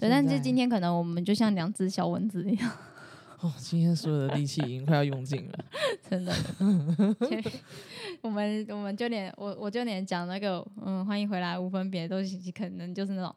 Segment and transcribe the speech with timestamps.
[0.00, 2.70] 对，但是今天可能我们就像两只小蚊子一样，
[3.40, 5.58] 哦，今天所有的力气已经快要用尽了。
[6.08, 6.32] 真的。
[8.22, 13.34] 我们我们就连我我就连讲那个嗯，欢迎回来无分别，都是可能就是那种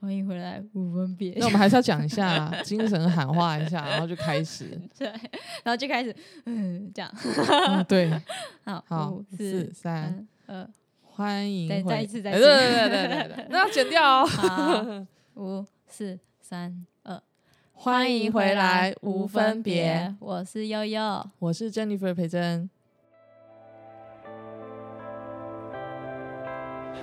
[0.00, 4.78] 欢迎回来无分别那，我们还是要讲一下，精神喊话一下，然后就开始。
[4.98, 6.14] 对，然后就开始
[6.46, 7.10] 嗯这样，
[7.68, 8.10] 嗯，对，
[8.64, 10.68] 好，好五，四四三，二，
[11.02, 14.26] 欢迎再一次再一哎次对对对对对对，那要剪掉哦。
[14.26, 15.06] 好，
[15.36, 15.64] 五
[15.96, 17.22] 四三二，
[17.72, 21.26] 欢迎回来，无分别。，我是悠悠。
[21.38, 22.68] 我是 Jennifer 裴珍。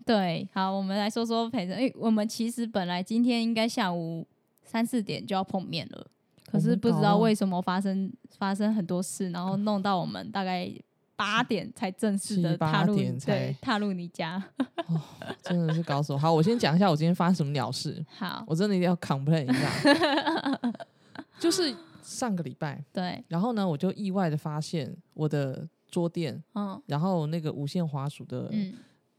[0.05, 4.27] 对，好，我们来说说陪着，因为我们其实本来今天应该下午
[4.63, 6.05] 三四点就要碰面了，
[6.51, 10.69] 可是不知道为什么发生发生很多事，然后弄到我们大概
[11.21, 14.43] 八点才正式的八踏入点才对踏入你家。
[15.43, 16.17] 真的是高手。
[16.17, 20.71] 好，我先讲一下我今天发生什么鸟事， 好，我真的一定要 complain 一下，
[21.39, 28.73] 就是上个礼拜，对，然后呢，我就意外的发现我的桌垫，嗯然后那个无线滑鼠的嗯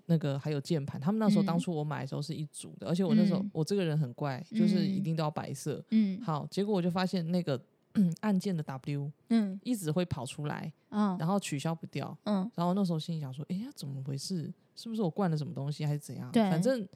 [0.07, 5.83] 那个还有键盘，他们那时候嗯当初我买的时候是一组的，而且我那时候嗯我这个人很怪，就是一嗯定都要白色。
[5.91, 7.61] 嗯好，结果我就发现那个
[8.21, 12.17] 按键的 W 嗯一直会跑出来，嗯然后取消不掉。
[12.25, 14.53] 嗯然后那时候心里想说，哎呀，怎么回事？
[14.75, 16.31] 是不是我灌了什么东西，还是怎样？
[16.33, 16.87] 对反正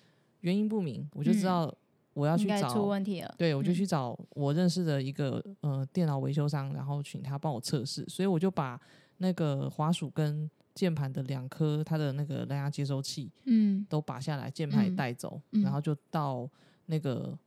[0.40, 1.74] 原因不明，我就知嗯道
[2.14, 3.34] 我要去找出问题了。
[3.36, 8.04] 对，我就嗯去找我认识的一个呃电脑维修商，然后请他帮我测试。
[8.08, 8.80] 所以我就把
[9.18, 16.48] 那个滑鼠跟键盘的两颗它的那个蓝牙接收器嗯都拔下来，键盘也嗯带走，嗯然后就到
[16.86, 17.38] 那个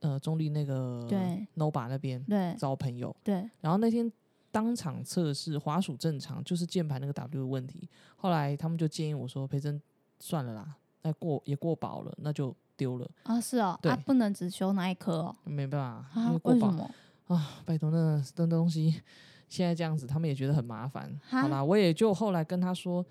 [0.00, 3.14] 呃中立那个对 Nova 那边对找朋友。
[3.22, 4.10] 对，然后那天
[4.50, 7.88] 当场测试滑鼠正常，就是键盘那个 W 的问题。
[8.16, 9.80] 后来他们就建议我说：“培珍，
[10.18, 15.36] 算了啦，那过也过保了，那就丢了，啊是哦，对啊不能只修那一颗哦。
[15.44, 16.90] 没办法，因啊为，过保为什么？
[17.26, 19.02] 啊，拜托那那东西
[19.48, 21.12] 现在这样子，他们也觉得很麻烦。
[21.28, 23.04] 哈好啦，我也就后来跟他说，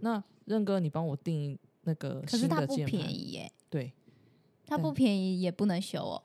[0.00, 3.92] 那任哥你帮我订那个可是新它不便的键盘，宜耶，对，
[4.66, 6.22] 它不便宜也不能修哦。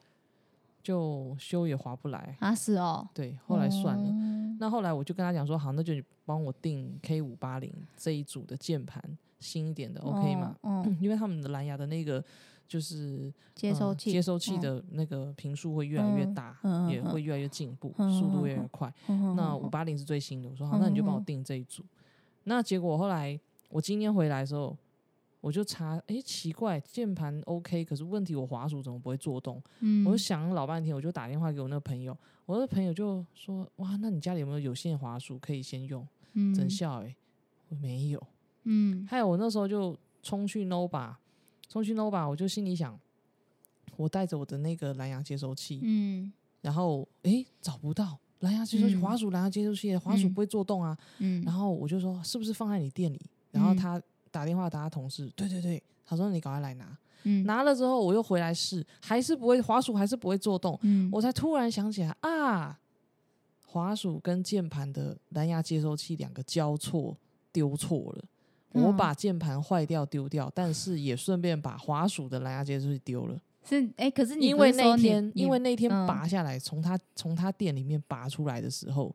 [0.87, 2.37] 就修也划不来。
[2.39, 4.09] 啊是哦，对，后来算了。
[4.09, 5.93] 哦那后来我就跟他讲说，好，那就
[6.25, 9.03] 帮我订 K 五八零这一组的键盘，
[9.39, 10.55] 新一点的，OK 吗？
[10.61, 12.23] 哦嗯， 因为他们的蓝牙的那个
[12.67, 16.57] 就是呃接收器，接收器嗯的那个频数会越来越嗯大，
[16.89, 18.91] 也会越来越进步，嗯速度越来越快。
[19.09, 21.83] 嗯那五八零是最新的，我说好，那你就帮我订这一组。
[22.45, 23.37] 那结果后来
[23.69, 24.75] 我今天回来的时候，
[25.47, 29.63] 我就查，诶，奇怪，键盘 OK，可是问题我滑鼠怎么不会做动？
[29.79, 32.15] 嗯我就想了老半天，我就打电话给我那个朋友，
[32.45, 36.05] 我的朋友就说，哇，那你家里有没有有线滑鼠可以先用？
[36.33, 37.15] 嗯真笑诶，
[37.69, 38.21] 我没有。
[38.65, 41.15] 嗯还有我那时候就冲去 Nova，
[41.69, 42.99] 冲去 Nova，我就心里想，
[43.95, 46.29] 我带着我的那个蓝牙接收器，嗯
[46.59, 50.97] 然后诶找不到蓝牙接收器，嗯滑鼠蓝牙接收器，滑鼠嗯不会做动啊。
[51.19, 53.21] 嗯，然后我就说是不是放在你店里？
[53.51, 54.01] 然后嗯他
[54.31, 56.97] 打电话打他同事，对对对，他说你赶快来拿。
[57.24, 60.79] 嗯拿了之后我又回来试，还是不会滑鼠，还是不会做动。
[60.83, 62.79] 嗯我才突然想起来啊，
[63.65, 67.18] 滑鼠跟键盘的蓝牙接收器两个交错
[67.51, 68.24] 丢错了。
[68.71, 73.41] 我嗯把键盘坏掉丢掉，但是也顺便把滑鼠的蓝牙接收器丢了。
[73.63, 79.13] 是哎，可是你因为那天，因为那天嗯拔下来，从他从他店里面拔出来的时候，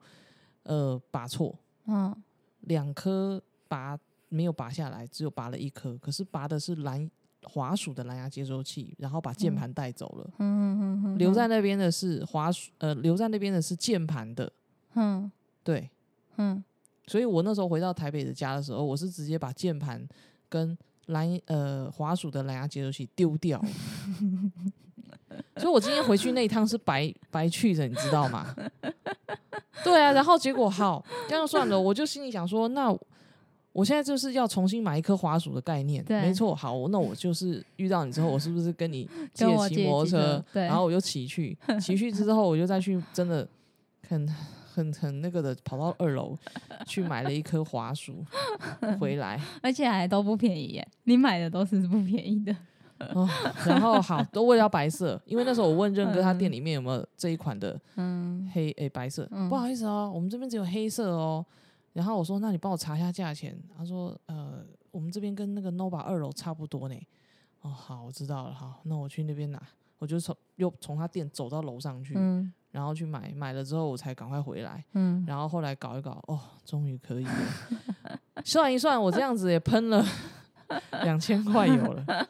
[0.65, 1.57] 呃，拔错，
[1.87, 2.15] 嗯
[2.63, 3.99] 两颗拔
[4.33, 7.09] 没有拔下来，只有拔了一颗，可是拔的是蓝
[7.45, 10.31] 滑鼠的蓝牙接收器，然后把键盘带走了。
[10.39, 14.51] 嗯嗯嗯，留在那边的是滑鼠，呃，留在那边的是键盘的
[14.95, 15.31] 嗯
[15.63, 15.91] 对，
[16.37, 16.63] 嗯，
[17.07, 20.03] 所以我那时候回到台北的家的时候，我是直接把键盘
[20.49, 20.77] 跟
[21.07, 23.69] 蓝呃滑鼠的蓝牙接收器丢掉了。
[25.57, 28.55] 所以我今天回去那一趟是白白去的，你知道吗？
[29.85, 32.97] 对啊，然后结果好，这样算了，我就心里想说，那
[33.73, 36.55] 我现在就是要重新买一颗滑鼠的概念，没错。
[36.55, 43.47] 好，那我就是遇到你之后，我是不是跟你 借骑摩托车然后我就骑去， 骑去之后我就再去真的
[44.09, 44.29] 很
[44.75, 46.37] 很很那个的跑到二楼
[46.87, 48.25] 去买了一颗滑鼠
[49.01, 52.55] 回来，而且还都不便宜耶，你买的都是不便宜的。
[53.15, 53.29] 哦，
[53.67, 59.49] 然后好都为了要白色，因为那时候我问任哥他嗯店里面有没有这一款的嗯，黑诶、白色，嗯。
[59.49, 61.45] 不好意思哦，我们这边只有黑色哦。
[61.93, 63.59] 然后我说，那你帮我查一下价钱。
[63.77, 66.97] 他说，呃，我们这边跟那个 Nova 二楼差不多呢。
[67.61, 69.63] 哦，好，我知道了，好，那我去那边拿。
[69.99, 74.85] 我就从又从他店走到楼上去，嗯然后去买，买了之后我才赶快回来。
[74.95, 77.33] 嗯，然后后来搞一搞，哦，终于可以了。
[78.45, 80.05] 算一算，我这样子也喷了
[81.05, 82.29] 两千块有了。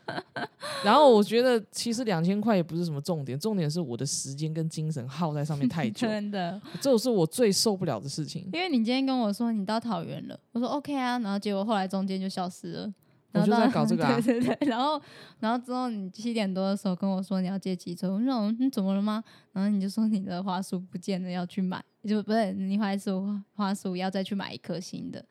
[0.84, 8.48] 然后我觉得其实两千块也不是什么重点，重点是我的时间跟精神耗在上面太久， 真的，这是我最受不了的事情。
[8.52, 12.92] 因为你今天跟我说你到桃园了，我说 OK 啊，然后结果后来中间就消失了。
[13.34, 15.00] 我就在搞这个啊 对对对，然后
[15.40, 19.24] 然后之后你七点多的时候跟我说你要借机车，我说嗯你怎么了吗？
[19.52, 25.24] 然后你就说你的花束不见了，要去买，就不是你花束花束要再去买一颗新的。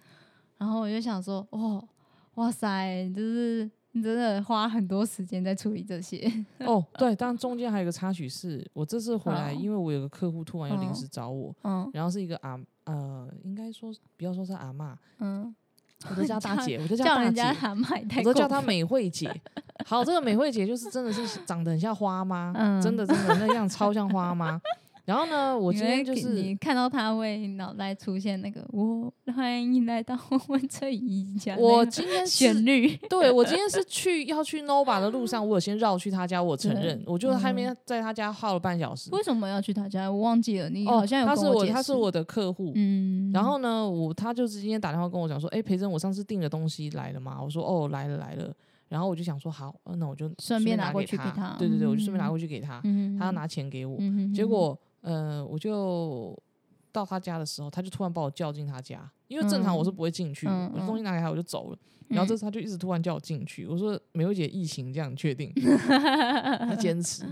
[0.57, 1.87] 然后我就想说，哦，
[2.35, 6.31] 哇塞，就是你真的花很多时间在处理这些。
[6.65, 15.53] 哦，对，但中间还有一个插曲是，我这次回来，好因为我有个客户突然要临嗯时找我，嗯然后是一个阿呃，应该说不要说是阿嬷，嗯，
[16.09, 17.41] 我都叫 大姐，我都叫大姐
[18.19, 19.29] 我都叫她美惠姐。
[19.85, 24.59] 好，这个美惠姐就是真的是长得很像花妈， 嗯真的真的那样超像花妈。
[25.11, 39.09] 然后呢，我今天就是你看到他会脑袋出现那个我欢迎来到我们这一家，我今天是，旋律，对我今天是去要去 Nova 的路上， 我有先绕去他家，我承认，我就还嗯没在他家耗了半小时。
[39.11, 40.09] 为什么要去他家？
[40.09, 47.37] 我忘记了，你哦好像有他是我他是我的客户，嗯，然后呢，我他就是今天打电话跟我讲说，哎、培珍，我上次订的东西来了吗？
[47.43, 48.53] 我说哦，来了来了。
[48.87, 51.01] 然后我就想说，好，呃那我就顺便拿拿过。
[51.03, 53.97] 去给他对对对，我就顺便拿嗯过去给他，嗯他要拿钱给我。
[53.99, 56.37] 嗯结果呃，我就
[56.91, 61.77] 到他家的时候，他就突然把我叫进他家，因为正常我是不会进去，嗯我东西拿给他我就走了。
[62.07, 65.49] 然后这次他就一直突然叫我进去，我说美惠姐疫情这样你确定？
[66.67, 67.23] 他坚持，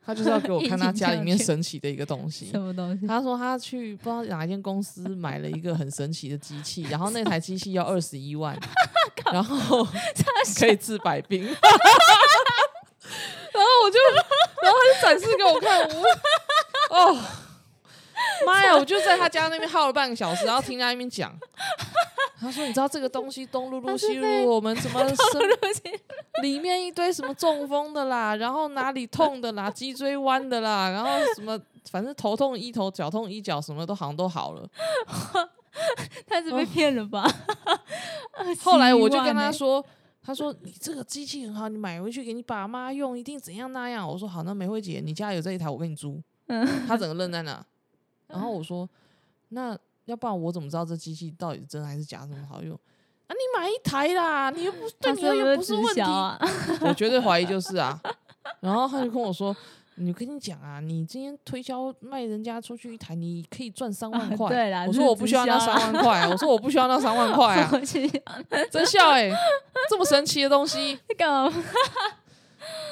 [0.00, 2.46] 他就是要给我看他家里面神奇的一个东西。
[2.46, 3.04] 什么东西？
[3.04, 8.56] 他说他去不知道哪一间公司买了一个很神奇的机器，然后那台机器要二十一万，
[9.32, 9.84] 然后
[10.60, 11.42] 可以治百病。
[13.58, 13.98] 然后我就，
[14.62, 15.88] 然后他就展示给我看，我
[16.90, 17.16] 哦，
[18.46, 18.76] 妈呀！
[18.76, 21.34] 我就在他家那边耗了半个小时，然后听他那边讲。
[22.40, 25.44] 他说：“你知道这个东西东噜噜西噜，我们什么什么
[26.40, 34.68] 里面一堆什么中风的啦，然后哪里痛的啦，脊椎弯的啦，然后什么反正头痛医头，脚痛医脚，什么都好像都好了。
[36.28, 37.28] 他是被骗了吧？
[38.62, 39.84] 后来我就跟21万欸，他说，
[40.22, 44.08] 他说你这个机器很好，你买回去给你爸妈用，一定怎样那样。
[44.08, 46.22] 我说好，那梅惠姐，你家有这一台，我给你租。
[46.48, 47.64] 嗯 他整个愣在那，
[48.28, 48.88] 然后我说
[49.50, 52.74] 那要不然我怎么知道这机器到底是真还是假，这么好用？
[53.26, 56.00] 啊，你买一台啦，你又不对他你又不是问题。
[56.00, 56.38] 啊？
[56.80, 58.00] 我绝对怀疑就是啊。
[58.60, 59.54] 然后他就跟我说
[59.96, 64.48] ：“你跟你讲啊，你今天推销卖人家出去一台，你可以赚三万啊块。
[64.48, 67.70] 对啦我说我不需要那三万块、啊，我说我不需要那三万块啊，
[68.72, 69.30] 真笑哎、
[69.90, 71.52] 这么神奇的东西那个，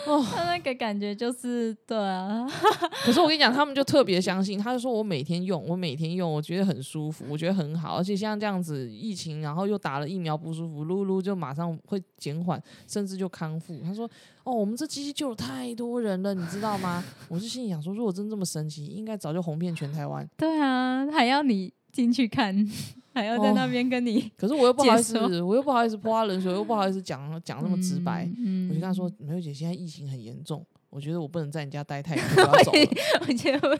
[0.06, 0.24] 哦。
[0.32, 2.46] 他 那个感觉就是对啊，
[3.04, 13.78] 可是我跟你讲，他们就特别相信，他就说我每天用，我每天用，我觉得很舒服，我觉得很好，而且像这样子疫情，然后又打了疫苗不舒服，噜噜就马上会减缓，甚至就康复。
[13.84, 14.08] 他说
[14.44, 20.28] ：“哦，我们这机器救了太多人了，你知道吗？”我是心里想说，如果真这么神奇，应该早就红遍全台湾。
[20.36, 22.54] 对啊，还要你进去看，
[23.14, 28.28] 还要在那边跟你可是我又不好意思，我又不好意思泼他冷水，我又不好意思讲讲那么直白。
[28.36, 32.78] 嗯我就跟他说：“梅惠姐，现在疫情很严重，我觉得我不能在你家待太久， 我要走了。”
[33.26, 33.76] 我觉得我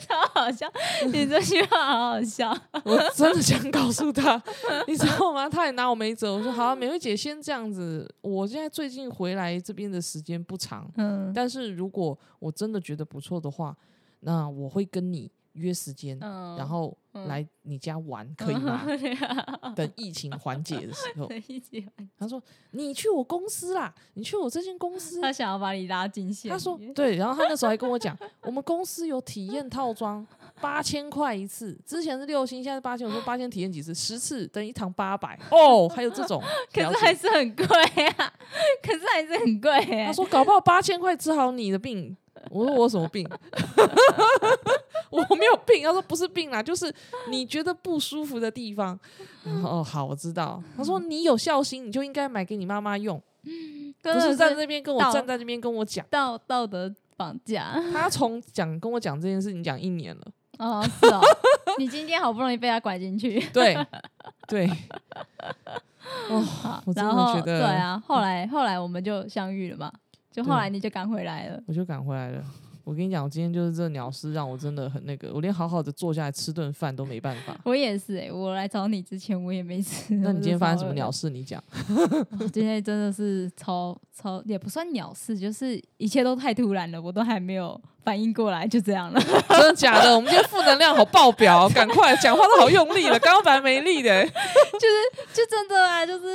[0.00, 0.70] 超好笑，
[1.12, 2.50] 你这句话好好笑。
[2.84, 4.40] 我真的想告诉他，
[4.86, 5.48] 你知道吗？
[5.48, 6.34] 他也拿我没辙。
[6.34, 8.06] 我说好、啊，美惠姐先这样子。
[8.20, 13.74] 我现在最近回来这边的时间不长，嗯但是如果我真的觉得不错的话，
[14.20, 18.84] 那我会跟你约时间，嗯然后嗯来你家玩，可以吗？
[19.62, 19.72] 吗？
[19.74, 22.40] 等疫情缓解的时候，一起玩他说
[22.70, 25.20] 你去我公司啦，你去我这间公司。
[25.20, 26.50] 他想要把你拉进线。
[26.50, 30.24] 他说对，然后他那时候还跟我讲， 我们公司有体验套装，
[30.60, 33.06] 八千块一次，之前是六星，现在是八千。
[33.06, 33.94] 我说八千体验几次？
[33.94, 36.40] 十次等于一堂八百 哦，还有这种，
[36.72, 37.66] 可是还是很贵
[38.16, 38.32] 啊，
[38.82, 40.04] 可是还是很贵。
[40.06, 42.16] 他说搞不好八千块治好你的病。
[42.50, 43.28] 我说我什么病？
[45.10, 45.82] 我没有病。
[45.82, 46.92] 他说不是病啦，就是
[47.28, 48.98] 你觉得不舒服的地方。
[49.62, 50.62] 哦，好，我知道。
[50.76, 53.20] 他说你有孝心，你就应该买给你妈妈用，
[54.02, 57.82] 不是在那边跟我站在那边跟我讲道道德绑架。
[57.92, 60.26] 他从讲跟我讲这件事情讲一年了。
[60.58, 61.20] 哦，是哦。
[61.78, 63.40] 你今天好不容易被他拐进去。
[63.52, 63.76] 对
[64.48, 64.68] 对。
[66.28, 68.02] 哦，我真的觉得对啊。
[68.06, 69.92] 后来后来我们就相遇了嘛。
[70.30, 72.44] 就后来你就赶回来了，我就赶回来了。
[72.84, 77.56] 我跟你讲，我今天就是这鸟事让我真的很那个，我连好好的坐下来吃顿饭都没办法。
[77.64, 80.14] 我也是哎，我来找你之前我也没吃。
[80.22, 81.30] 那你今天发生什么鸟事？
[81.30, 81.62] 你讲。
[82.52, 87.80] 今天真的是超超也不算鸟事，就是一切都太突然了，我都还没有。
[88.02, 90.14] 反应过来就这样了， 真的假的？
[90.16, 96.26] 我们今天负能量好爆表， 赶快讲话都好用力了，刚刚本来没力的，就是就真的啊，就是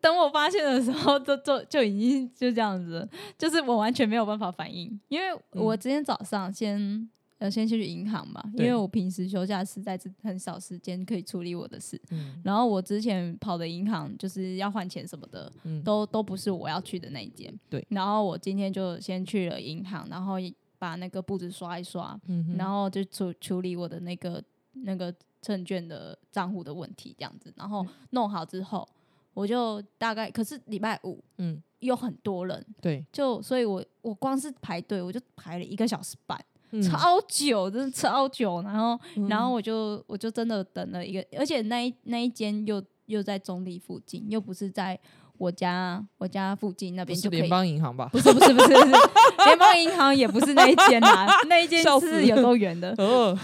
[0.00, 3.06] 等我发现的时候，就就就已经就这样子，
[3.36, 7.08] 就是我完全没有办法反应，因为我今天早上先
[7.38, 12.00] 呃先去银行嘛，因为我平时休假实在是很少时间可以处理我的事，
[12.44, 15.52] 然后我之前跑的银行就是要换钱什么的，
[15.84, 20.36] 都都不是我要去的那一间，对，然后我今天就先去了银行，然后。
[20.78, 22.18] 把那个布子刷一刷，
[22.56, 24.42] 然后就处处理我的那个
[24.72, 28.88] 那个证券的账户的问题，这样子，然后弄好之后，
[29.34, 36.38] 我就大概，可是礼拜五，嗯，有很多人，对，就所以我我光是排队，我就排了一个小时半，
[36.82, 44.98] 超久，真的超久，然后然后我就我就真的等了一个，而且那一那一间又又在中立附近，又不是在。
[45.38, 48.08] 我家我家附近那边就联邦银行吧？
[48.12, 48.68] 不是不是不是
[49.46, 52.94] 联邦银行也不是那一间啦， 那一间是有够远的？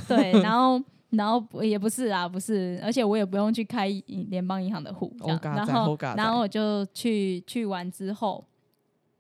[0.08, 3.88] 对，然后然后也不是啊，不是，而且我也不用去开
[4.28, 5.12] 联邦银行的户，
[5.56, 8.44] 然后然后我就去去完之后，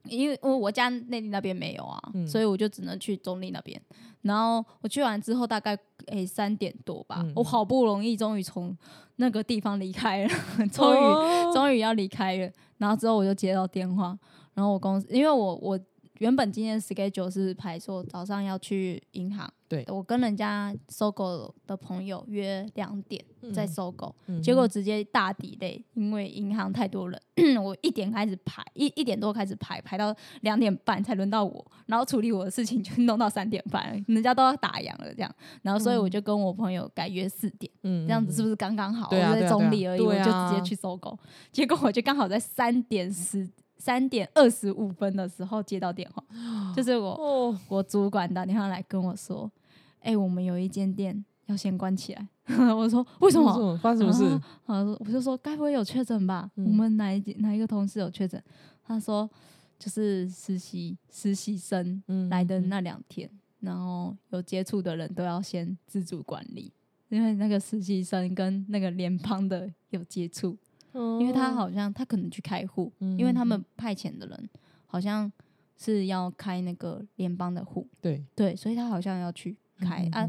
[0.08, 3.80] 因为我我家内地那边没有啊，所以我就只能去中立那边。
[4.22, 8.76] 然后我去完之后，大概诶三点多吧，我好不容易终于从
[9.16, 10.30] 那个地方离开了，
[10.72, 12.50] 终于终于要离开了。
[12.78, 14.18] 然后之后我就接到电话，
[14.54, 15.78] 然后我公司因为我我
[16.18, 19.52] 原本今天 schedule 是排说早上要去银行。
[19.74, 27.20] 对，我跟人家搜狗的朋友约两点在搜狗，结果直接大底累，因为银行太多人，
[27.62, 39.08] 我一点开始排，一一点多开始排，排到两点半才轮到我，然后处理我的事情就弄到三点半，人家都要打烊了这样，然后所以我就跟我朋友改约四点，这样子是不是刚刚好？
[39.10, 41.18] 我在中立而已，我就直接去搜狗，
[41.50, 43.48] 结果我就刚好在三点十。
[43.76, 46.24] 三点二十五分的时候接到电话，
[46.74, 49.50] 就是我我主管打电话来跟我说
[50.04, 52.28] ：“哎，我们有一间店要先关起来。”
[52.76, 53.76] 我说：“为什么？
[53.78, 56.50] 发生什么事？”啊，我就说：“该不会有确诊吧？
[56.56, 58.42] 我们哪一哪一个同事有确诊？”
[58.84, 59.28] 他说
[59.78, 63.28] ：“就是实习实习生来的那两天，
[63.60, 66.72] 然后有接触的人都要先自主管理，
[67.08, 70.56] 因为那个实习生跟那个联邦的有接触。”
[71.18, 74.48] 因为他好像他可能去开户，因为他们派遣的人
[74.86, 75.32] 好像
[75.76, 80.28] 是要开那个联邦的户，对对，所以他好像要去开啊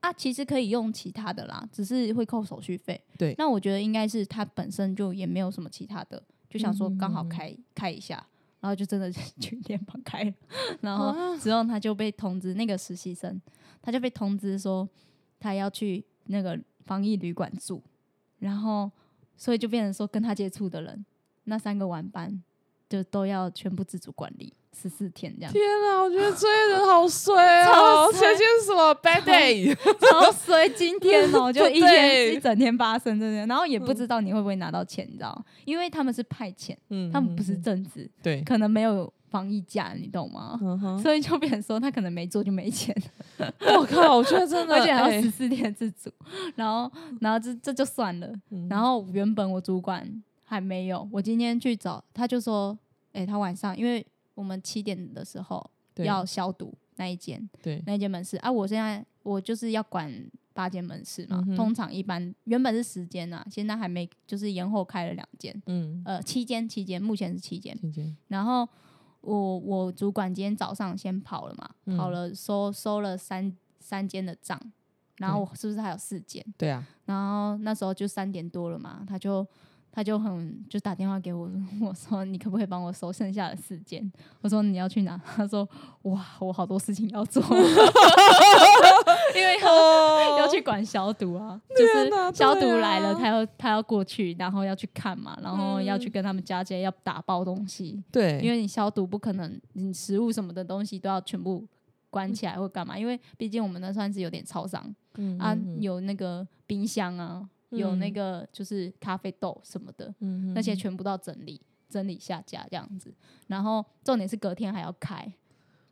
[0.00, 3.00] 啊，其实可以用其他的啦，只是会扣手续费。
[3.18, 8.26] 对，那我觉得应该是他本身就也没有什么其他的，就想说刚好开开一下，
[8.60, 9.10] 然后就真的
[9.40, 10.32] 去联邦开了，
[10.80, 13.40] 然后之后他就被通知那个实习生，
[13.80, 14.88] 他就被通知说
[15.38, 17.82] 他要去那个防疫旅馆住，
[18.38, 18.90] 然后。
[19.36, 21.04] 所以就变成说，跟他接触的人，
[21.42, 22.40] 那三个晚班
[22.88, 25.52] 就都要全部自主管理十四天这样。
[25.52, 28.08] 天啊， 我觉得这些人好衰哦！
[28.12, 29.74] 今天什么 bad day？
[30.10, 30.68] 超衰！
[30.70, 35.44] 今天哦，就一天一整天发生这些，然后也不知道你会不会拿到钱，你知道？
[35.64, 40.58] 因为他们是派遣，嗯，他们不是正职，对，可能没有防疫假，你懂吗？
[41.02, 42.94] 所以就变成说，他可能没做就没钱。
[43.38, 44.16] 我靠！
[44.16, 46.10] 我觉得真的，而且还要十四天自主，
[46.56, 46.90] 然后，
[47.20, 48.32] 然后这这就算了。
[48.68, 50.06] 然后原本我主管
[50.44, 52.78] 还没有，我今天去找他，就说
[53.12, 54.04] ：“哎，他晚上因为
[54.34, 58.50] 我们七点的时候要消毒那一间，对，那一间门市啊。
[58.50, 60.12] 我现在我就是要管
[60.52, 68.68] 八间门市嘛，通常一般原本是十间啊，现在还没，就是延后开了两间，嗯，呃，七间，七间，目前是七间，七间，然后。”
[69.26, 73.50] 我我主管今天早上先跑了嘛，跑了收收了三
[73.80, 74.60] 三间的账，
[75.16, 76.44] 然后我是不是还有四间？
[76.58, 79.42] 对啊，然后那时候就三点多了嘛，他就
[79.96, 81.48] 他就很就打电话给我，
[81.80, 84.12] 我说你可不可以帮我收剩下的四件？
[84.40, 85.16] 我说你要去哪？
[85.36, 85.68] 他说
[86.02, 87.40] 哇，我好多事情要做。
[89.34, 89.56] 因为
[90.38, 101.64] 要去管消毒啊，就是消毒来了，啊他要他要过去，然后要去看嘛，然后要去嗯跟他们交接，要打包东西，对，因为你消毒不可能，你食物什么的东西都要全部
[102.10, 104.84] 关起来或干嘛，因为毕竟我们那算是有点超商
[105.16, 113.12] 嗯啊，嗯有那个冰箱啊，有那嗯个就是咖啡豆什么的，嗯那些全部都要整理整理下架这样子。
[113.46, 115.30] 然后重点是隔天还要开，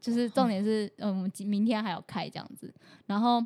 [0.00, 2.72] 就是重点是嗯，我们明天还要开这样子。
[3.06, 3.44] 然后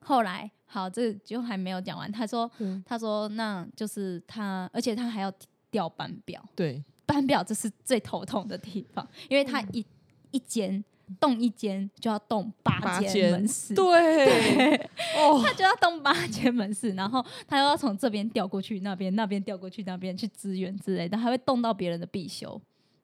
[0.00, 2.10] 后来好，这个就还没有讲完。
[2.10, 5.32] 他说嗯他说那就是他，而且他还要
[5.70, 9.86] 调班表，对，班表这是最头痛的地方，因为他嗯一、
[10.30, 10.84] 一间
[11.20, 14.74] 动一间就要动八间门市， 对，
[15.16, 22.60] 哦，他就要动八间门市，然后他又要从这边调过去那边，那边调过去那边去支援之类的，还会动到别人的必修。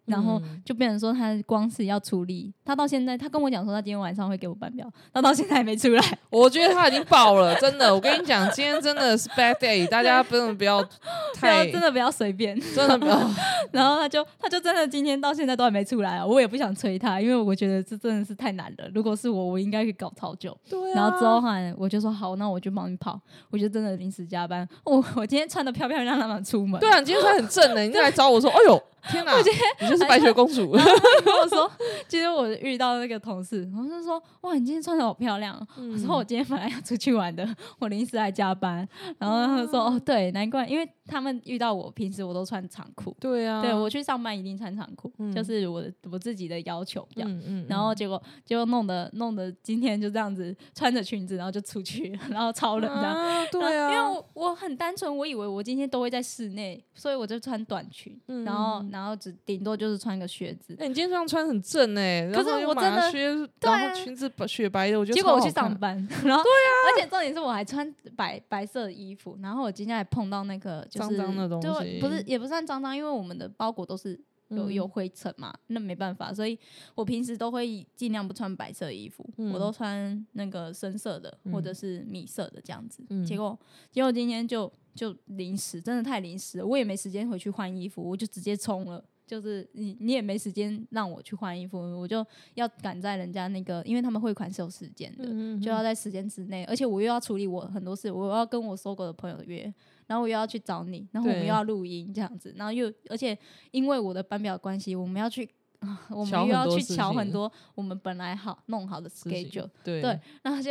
[0.07, 6.19] 然后嗯就变成说，他光是要处理，他到现在，他跟我讲说，他今天晚上会给我班表，他到现在还没出来。
[6.30, 7.95] 我觉得他已经爆了，真的。
[7.95, 10.83] 我跟你讲，今天真的是 bad day，大家真的不要
[11.40, 12.59] 不要太真的不要随便。
[12.75, 13.19] 真的不要。
[13.73, 18.88] 然后他就他就真的今天到现在都还没出来啊，我也不想催他，因为我觉得这真的是太难了。
[18.95, 20.57] 如果是我，我应该可以搞超久。
[20.69, 23.21] 对啊然后之后哈，我就说好，那我就帮你跑。
[23.50, 26.80] 我就真的临时加班，我我今天穿的漂漂亮亮的出门。
[26.80, 29.37] 对啊，你今天穿很正的， 你来找我说，哎呦，天哪，
[29.80, 30.75] 你就是白雪公主。
[30.75, 31.71] 然后他跟我说，
[32.09, 35.92] 今天我遇到那个同事，同事说哇，你今天穿的好漂亮嗯。
[35.92, 38.87] 我说我今天本来要出去玩的，我临时来加班。
[39.19, 43.14] 然后他就说哦，对，难怪，因为他们遇到我，平时我都穿长裤。
[43.20, 47.30] 对啊，对我去上班一定穿长裤，嗯就是我的我自己的要求这样。
[47.30, 53.14] 嗯嗯，然后结果结果弄得弄得今天就这样子穿着裙子，然后就出去， 然后超冷这样。
[53.14, 60.76] 啊，对啊因为啊，我我很单纯，我以为我今天都会在室内，所以我就穿短裙，嗯然后然后只顶多就是穿个靴子。
[60.78, 63.28] 哎，你今天这样穿很正哎，然可是我真的马靴，
[63.60, 74.13] 然后裙子白雪白的，我觉得结果我去上班， 然后对啊，而且重点是我还穿白白色的衣服，然后我今天还碰到那个就是脏脏的东就西不是也不算脏脏，因为我们的包裹都是
[74.49, 76.58] 有嗯有灰尘嘛，那没办法，所以
[76.95, 83.04] 我平时都会尽量不穿白色衣服，嗯我都穿那个深色的嗯或者是米色的这样子。
[83.10, 83.58] 嗯结果
[83.91, 89.04] 结果今天就就临时，真的太临时了，我也没时间回去换衣服，我就直接冲了。
[89.25, 99.73] 就是你，你也没时间让我去换衣服，我就要赶在人家那个，因为他们汇款是有时间的，嗯就要在时间之内，而且我又要处理我很多事，我要跟我搜狗的朋友约，
[100.10, 103.38] 然后我又要去找你，然后我们又要录音这样子，然后又而且
[103.70, 105.49] 因为我的班表的关系，我们要去。
[105.78, 110.02] 啊我瞧们又要去瞧很多我们本来好弄好的 schedule，对。
[110.02, 110.70] 对，然后就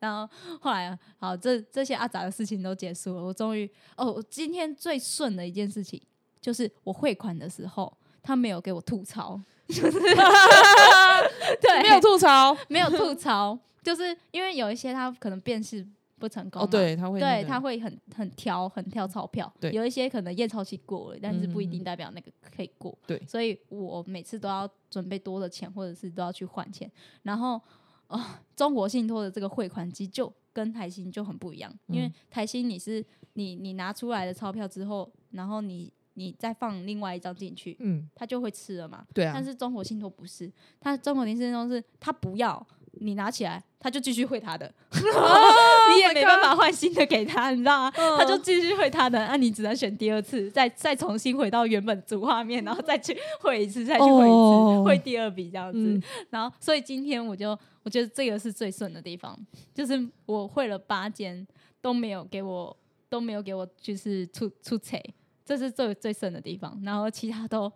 [0.00, 0.28] 然后
[0.60, 5.98] 后来啊好，这这些阿杂的事情都结束了，我终于哦，今天最顺的一件事情
[6.42, 7.90] 就是我汇款的时候，
[8.22, 9.98] 他没有给我吐槽， 就是
[11.62, 12.54] 对，没有吐槽。
[12.68, 15.86] 没有吐槽，就是因为有一些他可能辨识
[16.24, 19.52] 不成功哦，对，他会那对，他会很很挑，很挑钞票。
[19.60, 22.96] 对有一些可能验钞期过了，但是不一定代表那个可以过。
[23.06, 26.90] 对所以我每次都要准备多的钱，或者是都要去换钱。
[27.24, 27.60] 然后，
[28.08, 28.18] 哦，
[28.56, 39.04] 中国信托的这个汇款机就跟台新就很不一样，因为嗯台新你是你你拿出来的钞票之后，然后你你再放另外一张进去，嗯，他就会吃了嘛。
[39.12, 42.66] 对啊但，是中国信托不是，他中国信托是他不要
[43.00, 47.92] 你拿起来，他就继续会他的， 你也没办法换新的给他，你知道吗？
[47.96, 55.78] 嗯他就继续会他的，那、你只能选第二次，再再重新回到原本主画面，然后再去会一次，再去会一次，哦汇第二笔这样子。
[55.78, 59.38] 嗯然后，所以今天我就我觉得这个是最顺的地方，
[59.74, 61.46] 就是我会了八间
[61.80, 62.76] 都没有给我
[63.08, 65.02] 都没有给我就是出出彩，
[65.44, 66.80] 这是最最顺的地方。
[66.84, 67.70] 然后其他都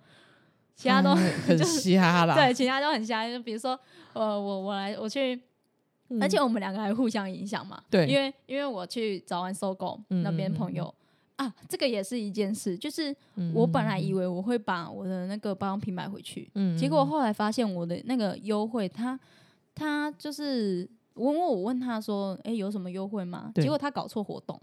[0.78, 3.28] 其他都、哎 很瞎啦，对，其他都很瞎。
[3.28, 3.78] 就比如说，
[4.12, 5.34] 呃，我我来我去，
[6.08, 7.82] 嗯，而且我们两个还互相影响嘛。
[7.90, 10.94] 对因为因为我去找完搜狗嗯那边嗯嗯朋友。
[11.34, 19.18] 啊，这个也是一件事，就是嗯我本来以为我会把我的那个保养品买回去，嗯结果后来发现我的那个优惠，他
[19.74, 23.52] 他就是我问我问他说，哎、有什么优惠吗？
[23.54, 24.60] 结果他搞错活动，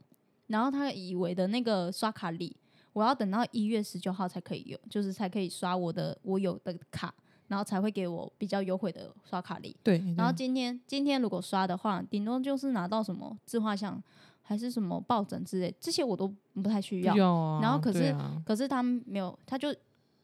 [0.48, 2.56] 然后他以为的那个刷卡礼，
[2.96, 7.14] 我要等到一月十九号才可以有，就是才可以刷我的我有的卡，
[7.50, 9.76] 然后才会给我比较优惠的刷卡礼。
[9.84, 14.02] 对，然后今天今天如果刷的话，顶多就是拿到什么自画像，
[14.42, 17.14] 还是什么抱枕之类，这些我都不太需要。
[17.62, 19.76] 然后可是啊可是他们没有，他就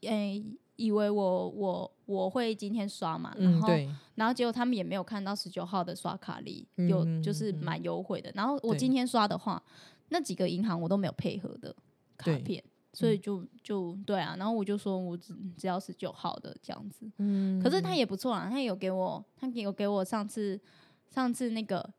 [0.04, 0.42] 诶、
[0.78, 8.32] 以为我我我会今天刷嘛，然嗯，后对，然后结果他们也没有看到十九号的刷卡礼嗯有嗯就是蛮优惠的。
[8.34, 9.62] 然后我今天刷的话，
[10.08, 11.76] 那几个银行我都没有配合的
[12.22, 14.36] 卡对片，所以就就对啊。
[14.38, 20.60] 然后我就说我只只要十九号的这样子，嗯可是他也不错啊，他有给我他有给我上次
[21.10, 21.90] 上次那个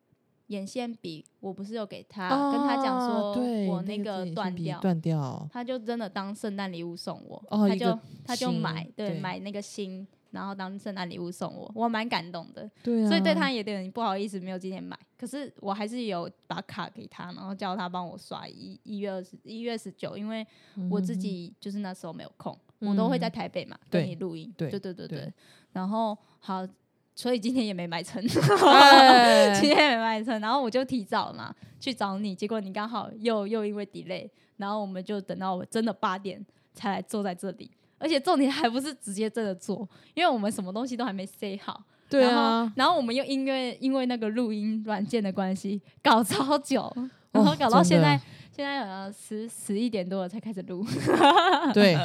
[0.49, 20.45] 眼线笔，我不是有给他，啊跟他讲说对我那个断掉，断掉，他就真的当圣诞礼物送我，哦他就他就买对对买那个心，然后当圣诞礼物送我，我蛮感动的，对啊，所以对他有点不好意思，没有今天买，可是我还是有把卡给他，然后叫他帮我刷一一月二十一月十九，因为
[20.91, 25.07] 我自己就是那时候没有空，我都会在台北嘛，跟你录音，对对对。
[25.07, 25.33] 对。
[25.73, 26.67] 然后好，
[27.15, 28.23] 所以今天也没买成，
[28.67, 29.55] 哎。
[29.61, 37.71] 今天也没买成，然后我就提早嘛去找你，结果你刚好又又因为 delay，然后我们就等到我真的八点才来坐在这里，
[38.03, 46.93] 而且重点还不是直接真的做，因为我们什么东西都还没 say 好，对啊，然后我们又因为因为那个录音软件的关系搞超久，
[47.31, 48.21] 然后哦搞到现在、
[48.55, 50.85] 现在呃十十一点多了才开始录，
[51.73, 51.97] 对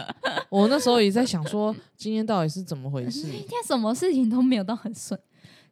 [0.49, 3.23] 我那时候也在想说，今天到底是怎么回事？
[3.23, 5.19] 今天什么事情都没有到很顺，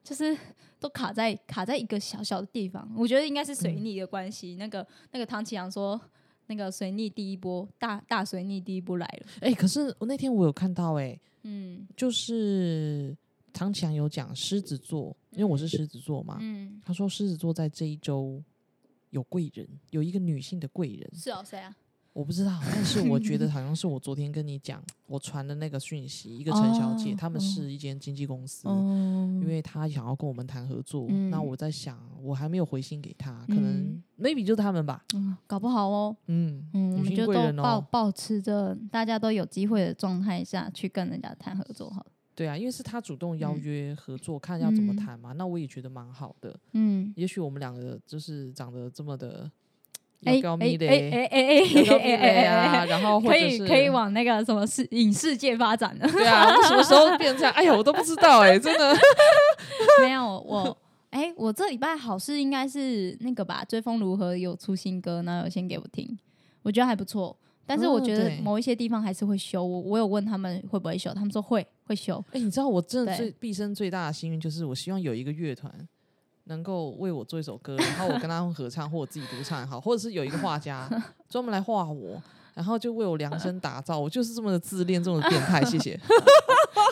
[0.04, 0.36] 就是
[0.80, 2.90] 都卡在卡在一个小小的地方。
[2.98, 4.56] 我觉得应该是嗯水逆的关系。
[4.60, 6.00] 那个那个唐启阳说，
[6.48, 9.28] 那个水逆第一波大大水逆第一波来了。
[9.42, 13.16] 哎、可是我那天我有看到、哎，嗯就是
[13.54, 18.44] 唐强有讲狮子座，因为我是狮子座嘛，嗯，他说狮子座在这一周
[19.12, 21.76] 有贵人，有一个女性的贵人，是哦，谁啊？
[22.16, 28.70] 我不知道，但是我觉得 好像是我昨天跟你讲，我传的那个讯息，一个陈小姐，哦他们是一间经纪公司。
[28.70, 35.04] 哦因为她想要跟我们谈合作，嗯那我在想，我还没有回信给她，可能嗯 maybe 就是他们吧。
[35.14, 36.16] 嗯，搞不好哦。
[36.28, 42.06] 嗯嗯，我们就都贵人哦，保保持着大家都有机会的状态下去跟人家谈合作好了。
[42.34, 46.58] 对啊，因为是他主动邀嗯约合作，看要怎么嗯谈嘛，那我也觉得蛮好的。
[46.72, 49.50] 嗯，也许我们两个就是长得这么的
[50.26, 51.42] 哎要高咪的，哎哎哎
[51.84, 56.08] 要高咪哎啊，然后或可以可以往那个什么世影视界发展的。
[56.12, 57.54] 对啊，什么时候变这样？
[57.54, 58.96] 哎呀，我都不知道哎、真的。
[60.02, 60.78] 没有我，
[61.12, 66.18] 哎、我这礼拜好事应该是那个吧，《追风如何》有出新歌，那有先给我听，
[66.64, 67.38] 我觉得还不错。
[67.68, 72.24] 但是我嗯觉得某一些地方还是会修，我我有问他们会不会修，他们说会会修。
[72.32, 75.74] 哎、你知道我真的对最毕生最大的幸运就是，我希望有一个乐团
[76.46, 80.90] 能够为我做一首歌，然后我跟他们合唱，或我自己独唱也好，或者是有一个画家
[81.30, 82.22] 专门来画我，
[82.54, 84.00] 然后就为我量身打造。
[84.00, 85.64] 我就是这么的自恋，这么的变态。
[85.64, 86.00] 谢谢。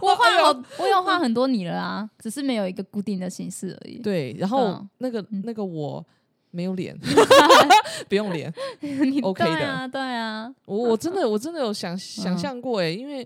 [0.02, 4.00] 我画好，我有画很多你了啊，只是没有一个固定的形式而已。
[4.00, 6.06] 对，然后嗯那个那个我
[6.52, 6.98] 没有脸，
[8.10, 8.54] 不用脸。
[8.82, 13.26] 你 OK 的对啊，对啊，我我真的我真的有想想嗯象过哎、因为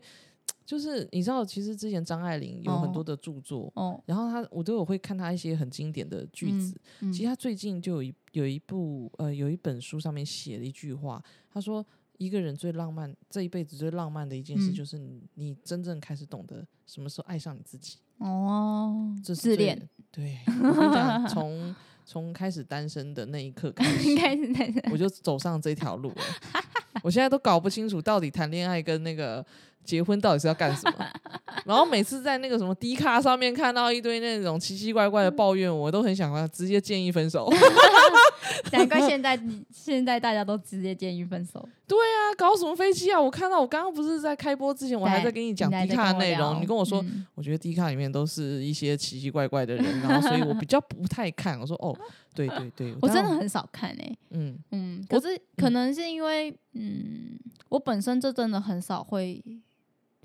[0.67, 6.77] 就是你知道，其实之前张爱玲有很哦多的著作，哦，然后她我都有会看她一些很经典的句子。
[6.99, 11.83] 嗯其实她最近就有一有一部呃有一本书上面写了一句话，她说
[12.17, 17.95] 一个人最浪漫这一辈子最浪漫的一件事，嗯就是你你真正开始懂得什么时候爱上你自己。
[18.17, 26.15] 哦，这是自恋，对，我跟你讲，从从开始单身的那一刻开 始，应该是在我就走上这条路了。
[27.03, 29.45] 我现在都搞不清楚到底谈恋爱跟那个
[29.83, 31.05] 结婚到底是要干什么。
[31.65, 37.51] 然后每次在那个什么 D 卡上面看到一堆那种奇奇怪怪的抱怨，我都很想要直接建议分手。
[38.71, 39.39] 难怪现在
[39.71, 41.67] 现在大家都直接建议分手。
[41.87, 43.19] 对啊，搞什么飞机啊？
[43.19, 51.59] 我看到我刚刚不是在开播之前，我还在跟你讲还 D 卡的内容，你跟我说，嗯我觉得低卡里面都是一些奇奇怪怪的人，然后所以我比较不太看。
[51.59, 51.97] 我说哦，
[52.37, 57.37] 对对对，我真的很少看诶、嗯可是可能是因为嗯，
[57.69, 59.43] 我本身就真的很少会，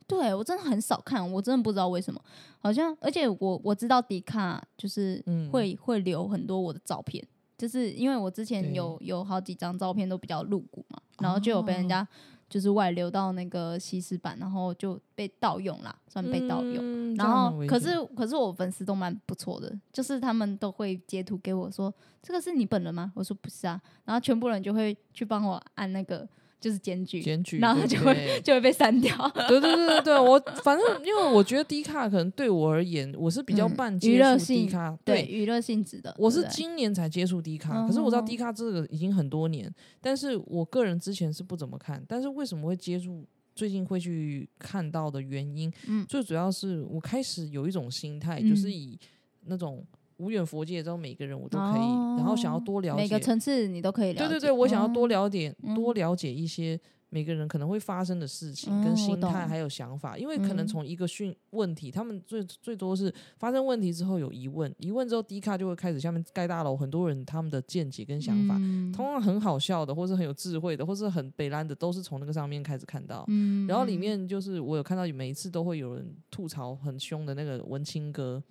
[0.07, 2.21] 对我真的很少看，我真的不知道为什么，
[2.59, 7.25] 好像而且我我知道迪卡就是嗯会、会留很多我的照片，
[7.57, 12.09] 就是因为我之前有有好几张照片都比较露骨嘛，然后就有被人哦家
[12.53, 16.77] 就是外流到那个西施版，然后就被盗用啦，算被盗用。
[16.85, 23.11] 嗯然后可是可是我粉丝都蛮不错的，就是他们都会截图给我说这个是你本人吗？
[23.15, 26.29] 我说不是啊，然后全部人就会去帮我按那个
[26.63, 29.15] 就是检举，检举，然后就会就会被删掉。
[29.49, 39.69] 对对对对对， 我反正因为我觉得低卡可能对我而言，我是比较半娱乐接触低性卡，对娱乐性质的，我是今年才接触低卡，可是我知道哦低卡这个已经很多年，
[40.01, 43.27] 但是我个人之前是不怎么看，但是为什么会接触？
[43.55, 48.99] 最近会去看到的原因，嗯最主要是我开始有一种心态，就是嗯以
[49.45, 49.85] 那种
[50.23, 54.29] 无远佛界中每个人我都可以，然后想要多了解哦每个层次你都可以了解。
[54.29, 56.79] 对对对，我想要多哦了解、嗯多了解一些
[57.15, 60.67] 每个人可能会发生的事情、跟心态还有想法，因为可能嗯。
[60.67, 68.91] 从一个讯问题，他们最最多是发生问题之后有疑问，疑问之后，D 卡就会开始下面盖大楼，很多人他们的见解跟想法，嗯。
[68.93, 73.27] 通常很好笑的，或是很有智慧的，或是很北兰的，都是从那个上面开始看到。
[73.29, 73.67] 嗯。
[73.67, 78.43] 然后里面就是我有看到，每一次都会有人吐槽很凶的那个文青哥，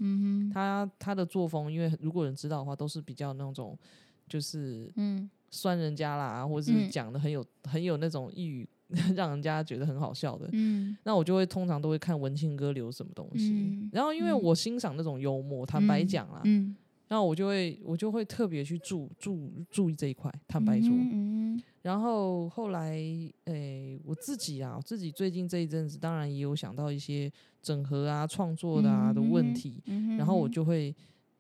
[0.53, 3.75] 他他的作风，因为如果人知道的话，都是比较那种
[4.27, 5.27] 就是嗯。
[5.53, 6.89] 酸人家啦，或者是嗯。
[6.89, 8.67] 讲的很有很有那种一语
[9.15, 10.49] 让人家觉得很好笑的。
[10.53, 10.95] 嗯。
[11.03, 13.89] 那我就会通常都会看文青哥留什么东西，嗯。
[13.93, 14.41] 然后因为嗯。
[14.41, 16.75] 我欣赏那种幽默，坦白讲啦，嗯，
[17.07, 20.89] 然后我就会我就会特别去注注注意这一块，坦白说。
[21.81, 22.91] 然后后来，
[23.45, 30.95] 诶、我自己啊，我自己最近这一阵子，当然也有想到一些整合啊、创作的啊、的问题，嗯然后我就会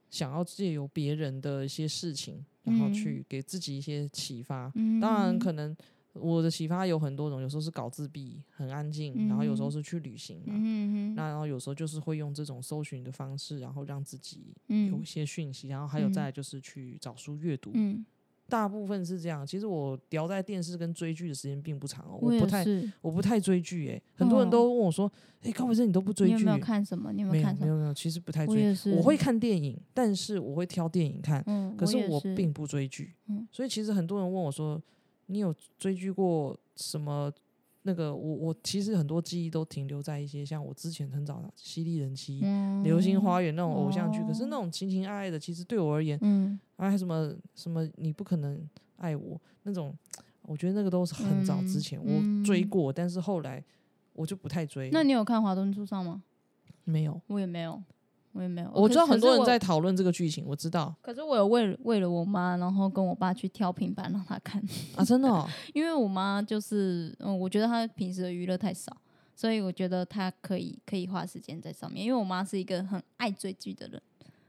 [0.09, 4.71] 想要借由别人的一些事情，然后去给自己一些启发。
[4.73, 4.99] 嗯。
[4.99, 5.77] 当然，可能
[6.13, 10.53] 我的启发有很多种，有时候是搞自闭，很安静，然后有时候是去旅行嘛。
[10.55, 17.71] 嗯那然后有时候就是会用这种搜寻的方式，然后让自己嗯有一些讯息，然后还有再来就是去找书阅读。
[17.73, 18.05] 嗯，
[18.49, 19.47] 大部分是这样。
[19.47, 22.65] 其实我聊在电视跟追剧的时间并不长哦，我我不太。
[23.01, 25.09] 我不太追剧诶、很多人都问我说
[25.43, 27.11] ：“诶，高伟生你都不追剧、你有没有欸看什么？
[27.13, 27.65] 你有没没有有看什么？
[27.65, 28.75] 没有没有，其实不太追。
[28.91, 33.13] 我，我会看电影，但是我会挑电影看，嗯，可是我并不追剧。
[33.29, 34.81] 嗯所以其实很多人问我说
[35.31, 37.31] ：“你有追剧过什么？”
[37.83, 49.97] 那个我我其实很多记忆都停留在一些像我之前很早的《犀利人妻》嗯流星花园》那种偶像剧，可是哦那种情情爱爱的，其实对我而言，嗯啊，什么什么你不可能爱我那种，
[50.43, 53.63] 我觉得那个都是很早之前、嗯我追过，但是后来
[54.13, 54.91] 我就不太追。
[54.91, 56.21] 那你有看《华灯初上》吗？
[56.83, 57.19] 没有？
[57.25, 57.81] 我也没有，
[58.33, 58.71] 我也没有。
[58.73, 64.61] 我知道很多人在，讨论这个剧情，我知道可是我有为了为了我妈，然后跟我爸去挑平板让他看，
[64.95, 68.95] 啊，真的、哦， 因为我妈就是，嗯，我觉得她平时的娱乐太少，
[69.35, 72.05] 所以我觉得她可以可以花时间在上面。
[72.05, 74.01] 因为我妈是一个很爱追剧的人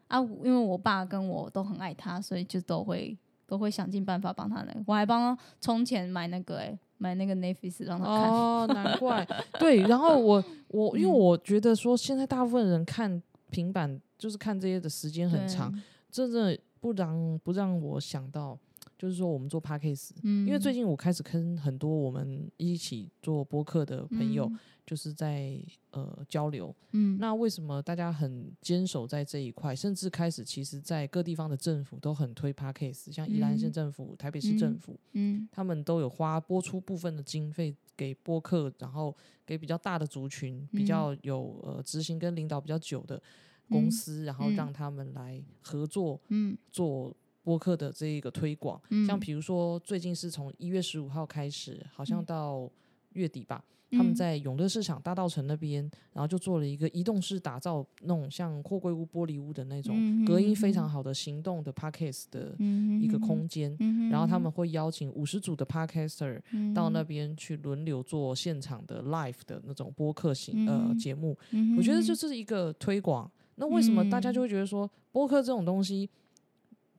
[0.09, 3.17] 啊，因为我爸跟我都很爱她，所以就都会
[3.47, 8.31] 都会想尽办法帮她那个，我还帮她充钱买那个、欸，买那个 Netflix 让她看。
[8.31, 9.27] 哦，难怪。
[9.59, 15.49] 对，然后我我因为嗯我觉得说现在大部分人看平板就是看这些的时间很对。
[15.49, 15.73] 长，，
[16.11, 18.59] 真的不让不让我想到，
[18.99, 24.47] 就是说我们做 p a c k a g e、嗯，因为最近我开始跟很多我们一起做播客的朋友。
[24.51, 24.59] 嗯。
[24.85, 25.57] 就是在
[25.93, 26.75] 呃交流。
[26.91, 33.73] 嗯，那为什么大家很坚守在这一块，甚至开始其实，在各地方的政府都很推 p a c k a g e 像宜兰县嗯。
[33.73, 35.49] 政府、台北市政嗯府，嗯。
[35.53, 40.87] 他们都有花拨出部分的经费给播客，然后给比较大的族群、比嗯。
[40.87, 43.21] 较有呃执行跟领导比较久的
[43.69, 44.55] 公嗯司，然后嗯。
[44.57, 46.57] 让他们来合作嗯。
[46.71, 47.15] 做。
[47.45, 49.05] 播客的这一个推广，嗯。
[49.05, 52.25] 像比如说最近是从一月十五号开始，好像嗯。
[52.25, 52.71] 到
[53.15, 63.77] 月底吧，他们嗯在永乐市场大道城那边，然后就做了一个移动式打造那种像货柜屋、玻璃屋的那种嗯隔音非常嗯好的行动的 Podcast 的嗯一个空间。
[63.81, 71.37] 嗯然后他们会邀请五十组的 Podcaster 嗯到那边去轮流做现场的 Live 的那种播客型呃嗯节目。
[71.51, 73.31] 嗯我觉得就是一个推广。
[73.57, 76.09] 那为什么大家就嗯会觉得说播客这种东西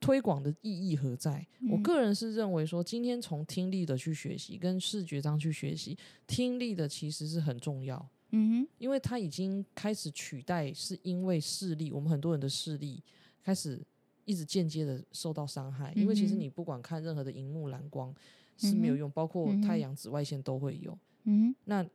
[0.04, 1.48] 推广的意义何在？
[1.70, 13.02] 我嗯个人是认为说，今天从听力的去学习，跟视觉上去学习，听力的其实是很重要，嗯哼因为它已经开始取代，是因为视力，我们很多人的视力
[13.42, 13.80] 开始
[14.26, 15.94] 一直间接的受到伤害。
[15.96, 18.14] 因为其实你不管看任何的荧幕蓝光
[18.58, 20.98] 是没有用，包括太阳紫外线都会有。
[21.24, 21.86] 嗯那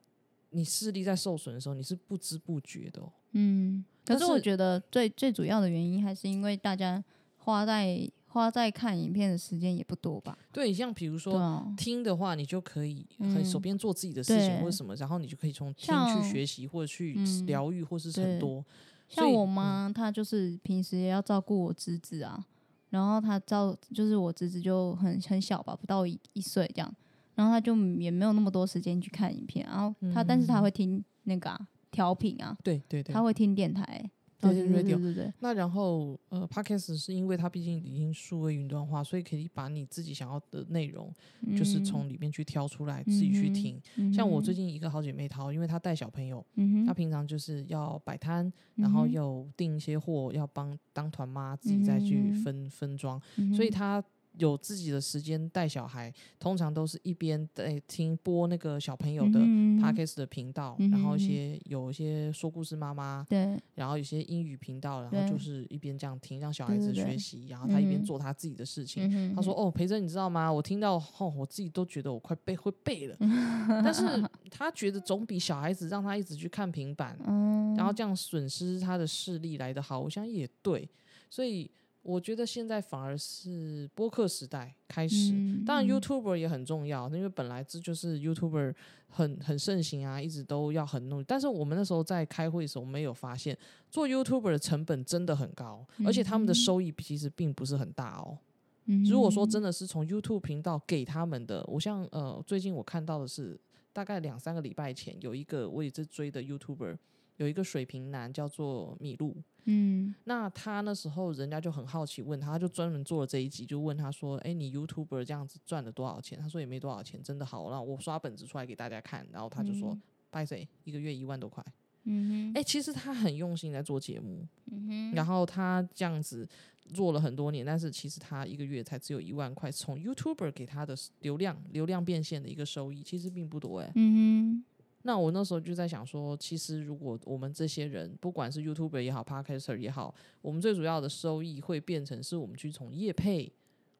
[0.50, 3.12] 你视力在受损的时候，你是不知不觉的、哦。
[3.32, 7.04] 嗯，可是我觉得最最主要的原因还是因为大家
[7.48, 10.36] 花在花在看影片的时间也不多吧？
[10.52, 11.66] 对，像比如说。
[11.78, 18.62] 听的话，你就可以很手嗯边做自己的事情或者什么，然后你就可以从听去学习或者去嗯疗愈，或是很多。
[19.08, 22.44] 所像我妈她就是平时也要照顾我侄子啊，
[22.90, 26.94] 然后她照就是我侄子就很很小吧，不到一一岁这样，
[27.34, 31.58] 然后她就也没有那么多时间去看影片，然后她、但是她嗯会听那个啊
[31.90, 35.32] 调频啊，对对对她，会听电台，对对对对对。
[35.40, 41.12] 那然后呃，podcast 是因为它毕竟已经数位云端化，所以可以把你自己想要的内容，
[41.56, 41.84] 就是嗯。
[41.84, 43.80] 从里面去挑出来自己去听。
[43.96, 46.44] 嗯像我最近一个好姐妹淘，因为她带小朋友，
[46.86, 49.12] 她平常就是要摆摊，然后嗯哼。
[49.12, 53.20] 又订一些货，要帮当团妈自己再去嗯分分装，
[53.56, 54.02] 所以她
[54.38, 59.38] 有自己的时间带小孩，通常都是一边在听播那个小朋友的
[59.80, 69.08] podcast 的频道，嗯然后一些有一些说故事妈妈，对，然后有些英语频道，然后就是一边这样听，让小孩子对对对学习，然后他一边做他自己的事情。
[69.12, 70.50] 嗯他说：“哦，培珍，你知道吗？
[70.52, 73.16] 我听到后，我自己都觉得我快背会背了。
[73.84, 74.02] 但是
[74.50, 80.00] 他觉得总比小孩子让他一直去看平板，嗯，然后这样损失他的视力来得好。
[80.00, 80.88] 我想也对，
[81.28, 81.70] 所以
[82.08, 85.30] 我觉得现在反而是播客时代开始。
[85.34, 88.74] 嗯当然嗯，YouTuber 也很重要，因为本来这就是 YouTuber
[89.08, 91.24] 很很盛行啊，一直都要很努力。
[91.28, 93.56] 但是我们那时候在开会的时候，我们有发现
[93.90, 98.38] 做 YouTuber 的成本真的很高，而且他们的嗯收益其实并不是很大哦。
[98.86, 103.60] 嗯如果说真的是从 YouTube 频道给他们的，我像呃最近我看到的是，
[103.92, 106.96] 大概两三个礼拜前有一个我也是追的 YouTuber，
[107.38, 119.26] 有一个水瓶男叫做米露，嗯那他那时候人家就很好奇问他，他就专门做了这一集，就问他说：“哎、你 YouTuber 这样子赚了多少钱？”他说也没多少钱，真的好，让我刷本子出来给大家看。
[119.32, 121.64] 然后他就说嗯：“拜谁、一个月一万多块。
[122.10, 126.48] 嗯哼哎、其实他很用心在做节目，嗯哼然后他这样子
[126.94, 134.64] 做了很多年，但是其实他一个月才只有一万块，从 YouTuber 给他的流量流量变现的一个收益，其实并不多哎、嗯
[135.02, 143.50] 那我那时候就在想说，其实如果我们这些人，不管是 YouTuber 也好，Podcaster 也好，我们最主要的收益会变成是我们去从业配、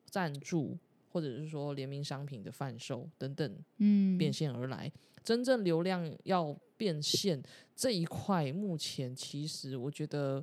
[0.05, 0.77] 赞助，
[1.11, 4.19] 或者是说联名商品的贩售等等嗯。
[4.19, 4.91] 变现而来。
[5.23, 7.43] 真正流量要变现
[7.77, 10.43] 这一块，目前其实我觉得，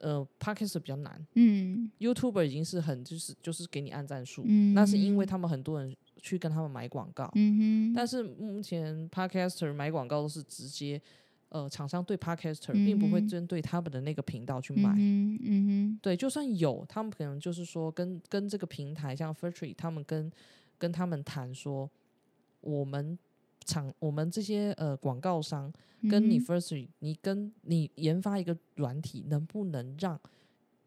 [0.00, 4.74] 呃，Podcaster 比较难嗯，YouTuber 已经是很就是就是给你按赞数，嗯。
[4.74, 7.92] 那是因为他们很多人去跟他们买广告，嗯哼。
[7.94, 10.98] 但是目前 Podcaster 买广告都是直接，
[11.50, 14.94] 呃，厂商对 Podcaster 并不会针对他们的那个频道去买。
[14.96, 15.40] 嗯哼。
[15.44, 20.32] 嗯对，就算有，他们可能就是说跟跟这个平台，像 f i r t r y 他们跟
[20.78, 21.90] 跟他们谈说，
[22.62, 23.18] 我们
[23.66, 25.70] 厂我们这些呃广告商
[26.08, 26.44] 跟你嗯哼。
[26.44, 30.18] F i r t r y 你跟你研发一个软体，能不能让，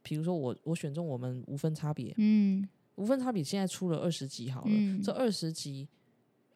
[0.02, 5.01] 比如说我我选中我们无分差别，嗯无分差别现在出了二十集好了，嗯。
[5.01, 5.88] 这二十集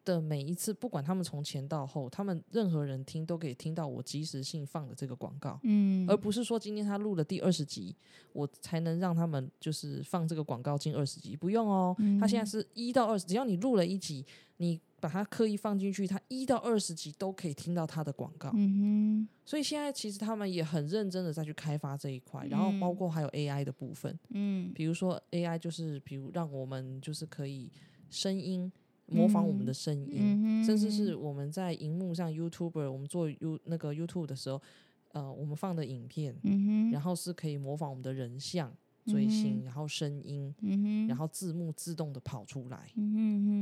[0.04, 6.04] 的每一次，不管他们从前到后，他们任何人听都可以听到我及时性放的这个广告，嗯。
[6.08, 7.96] 而不是说今天他录了第二十集，
[8.32, 14.26] 我才能让他们就是放这个广告进二十集，不用哦，他现在嗯是一到二十，只要你录了一集，
[14.56, 18.52] 你把它刻意放进去，他一到二十集都可以听到他的广告。
[18.54, 24.16] 嗯所以现在其实他们也很认真的在去开发这一块，然后包嗯括还有 AI 的部分。
[24.28, 24.72] 嗯。
[24.72, 27.68] 比如说 AI 就是，比如让我们就是可以
[28.10, 28.70] 声音
[29.06, 34.62] 模仿我们的声音，嗯甚至是我们在荧幕上 YouTuber 我们做 You 那个 YouTube 的时候，
[35.10, 36.90] 呃，我们放的影片，嗯哼。
[36.92, 38.72] 然后是可以模仿我们的人像、
[39.04, 42.90] 嘴型，然后声音，嗯然后字幕自动的跑出来。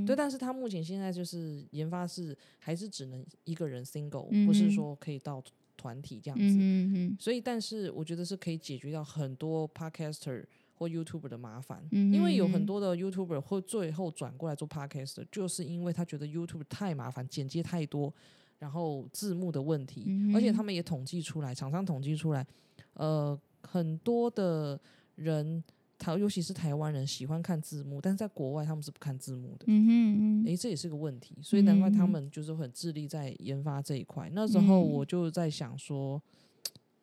[0.06, 4.70] 对，但是他目前现在就是研发是还是只能一个人 single，、嗯不是哼。
[4.70, 5.42] 说可以到
[5.76, 6.44] 团体这样子。
[6.58, 12.12] 嗯所以，但是我觉得是可以解决掉很多 podcaster 或 YouTuber 的麻烦，嗯。
[12.12, 18.12] 因为有很嗯多的 YouTuber 会最后转过来做 podcaster，就是因为他觉得 YouTube 太麻烦，剪接太多，
[18.58, 22.46] 然后字幕的问题，而且嗯他们也统计出来，厂商统计出来，
[22.94, 24.78] 呃，很多的
[25.20, 25.62] 人。
[26.02, 29.66] 台尤其是台湾人喜欢看字幕，但是在国外他们是不看字幕的。
[29.66, 34.30] 嗯哼嗯诶，这也是个问题，所以难怪他嗯们就是很致力在研发这一块。
[34.32, 36.18] 那时候嗯我就在想说，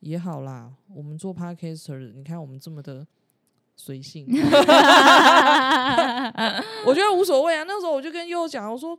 [0.00, 3.06] 也好啦，我们做 podcaster，你看我们这么的
[3.76, 4.26] 随性，
[6.84, 7.62] 我觉得无所谓啊。
[7.62, 8.98] 那时候我就跟悠悠讲，我说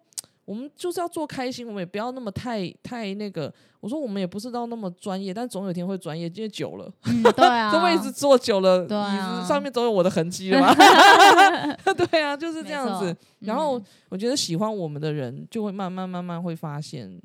[0.49, 3.53] 我们就是要做开心，我们也不要那么太太那个。
[3.79, 10.73] 我说我们也不是到那么专业，但总有一天会专业，因为久了，嗯对啊，这位置坐久了，对啊椅子上面总有我的痕迹了嘛。
[11.93, 17.21] 对啊，就是这样子然后嗯我觉得喜欢我们的人，就会慢慢慢慢会发现，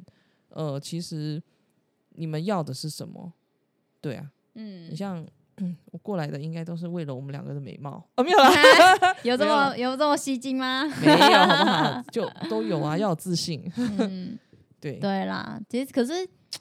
[0.51, 1.43] 呃，其实
[2.11, 3.33] 你们要的是什么？
[4.03, 5.27] 对啊，嗯你像
[5.91, 8.51] 我过来的，应该都是为了我们两个的美貌啊，没有啦，
[9.23, 10.85] 有这么有这么吸睛吗？
[11.01, 12.03] 没有，好不好？
[12.11, 13.71] 就都有啊， 要有自信。
[13.77, 14.39] 嗯，
[14.81, 16.13] 对，对啦，其实可是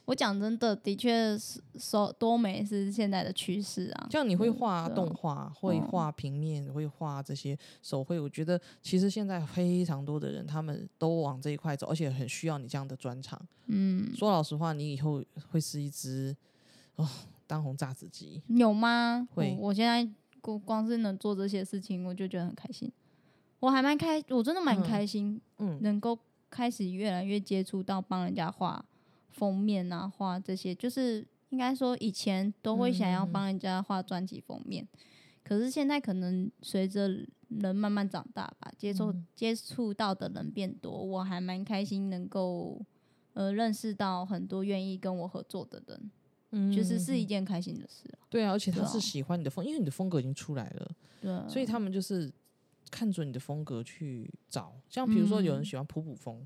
[0.05, 4.07] 我讲真的，的确是说多美是现在的趋势啊。
[4.11, 13.39] 像你会嗯画动画，会嗯画平面，会画这些手绘，我觉得其实现在非常多的人，他们都往这一块走，而且很需要你这样的专长。
[13.67, 16.35] 嗯，说老实话，你以后会是一只
[16.95, 17.07] 哦
[17.53, 18.41] 当红炸子鸡。
[18.47, 19.27] 有吗？
[19.35, 20.09] 会我我现在
[20.41, 22.91] 光光是能做这些事情，我就觉得很开心。
[23.59, 26.17] 我还蛮开，我真的蛮嗯开心，嗯，能够
[26.49, 28.83] 开始越来越接触到帮人家画
[29.29, 34.87] 封面啊，画这些，就是应该说以前都会想要帮人家画专辑封面，
[35.43, 37.07] 可是现在可能随着
[37.47, 42.81] 人慢慢长大吧，接触、嗯接触到的人变多，我还蛮开心能够
[43.33, 46.11] 呃认识到很多愿意跟我合作的人，
[46.53, 48.17] 嗯就是是一件开心的事啊。
[48.29, 52.31] 对啊，而且他是喜欢你的风，因为你的风格已经出来了，对啊，所以他们就是
[52.89, 54.73] 看准你的风格去找。
[54.89, 56.45] 像比如说有人嗯喜欢普普风，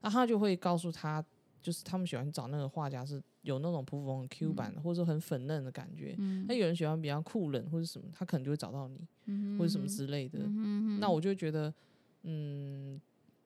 [0.00, 1.24] 那、他就会告诉他，
[1.62, 6.14] 就是他们喜欢找那个画家是有那种普普风的 Q 版的，或者说很粉嫩的感觉。
[6.18, 10.38] 嗯那有人喜欢比较酷冷或者什么，他可能就会找到你，嗯或者什么之类的。
[10.42, 11.72] 嗯那我就觉得，
[12.22, 13.00] 嗯，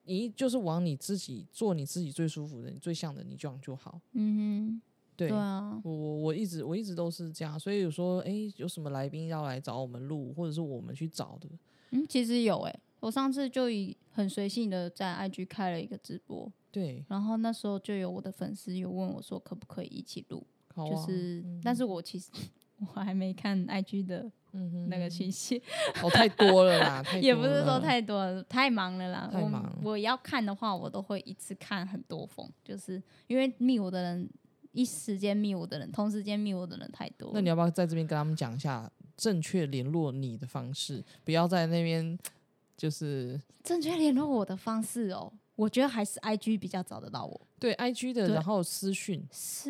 [0.05, 3.99] 你就是往你自己做你自己最舒服的、你最像的，你这样就好。
[4.13, 4.81] 嗯，哼，
[5.15, 11.47] 对啊，我我我一直我一直都是这样，所以有说，哎，有什么来宾要来找我们录，或者是我们去找的，
[11.91, 20.45] 嗯，其实有哎、我上次就以很随性的在 IG 开了一个直播，对，然后那时候就有我的粉丝有问我说可不可以一起录，
[20.75, 22.31] 啊，就是，但是我其实
[22.79, 25.61] 我还没看 IG 的嗯哼那个信息，
[26.01, 29.29] 哦，太多了啦， 太也不是说太多了，太忙了啦。
[29.31, 34.29] 我太忙我要看的话，我都会一次看很多封，就是因为密我的人
[34.73, 37.31] 一时间密我的人，同时间密我的人太多。
[37.33, 41.03] 那你要不要在这边跟他们讲一下正确联络你的方式？
[41.23, 42.17] 不要在那边
[42.75, 47.41] 就是正确联络我的方式哦，我觉得还是 IG 比较找得到我。
[47.59, 49.69] 对 IG 的，然后私讯，私，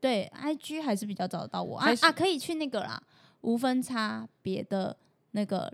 [0.00, 3.00] 对，IG 还是比较找得到我啊啊，可以去那个啦，
[3.42, 4.96] 无分差别的
[5.30, 5.72] 那个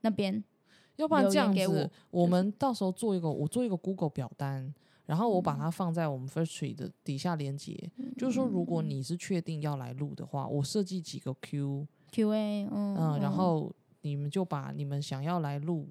[0.00, 0.42] 那边，
[0.96, 4.74] 要不然这样子我们到时候做一个，我做一个 Google 表单。
[5.12, 5.42] 然后我嗯。
[5.42, 15.86] 把它放在我们 First Tree 的底下连接，就是说，如果你是确定要来录的话，我设计几个 Q，QA，嗯嗯，然后你们就把你们想要来录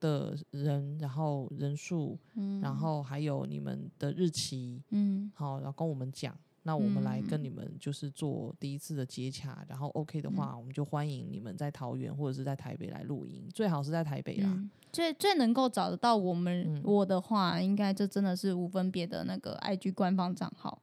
[0.00, 2.62] 的人，然后人数，嗯。
[2.62, 5.30] 然后还有你们的日期，嗯。
[5.34, 6.34] 好，然后跟我们讲。
[6.64, 7.44] 那我们来跟嗯。
[7.44, 14.48] 你们就是做第一次的接洽，然后 OK 的话，我们就欢迎你们在桃园或者是在台北来录音，最好是在台北啦。
[14.48, 16.82] 嗯，最最能够找得到我们、嗯。
[16.84, 20.80] 我的话，应该就真的是无分别的那个 IG 官方账号，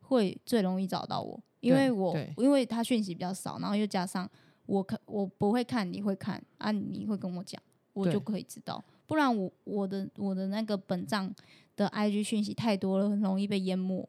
[0.00, 4.28] 会最容易找到我，因为我因为他讯息比较少，然后又加上
[4.66, 7.62] 我看我不会看，你会看啊，你会跟我讲，
[7.92, 11.32] 我就可以知道，不然我我的我的那个本账
[11.76, 14.08] 的 IG 讯息太多了，很容易被淹没。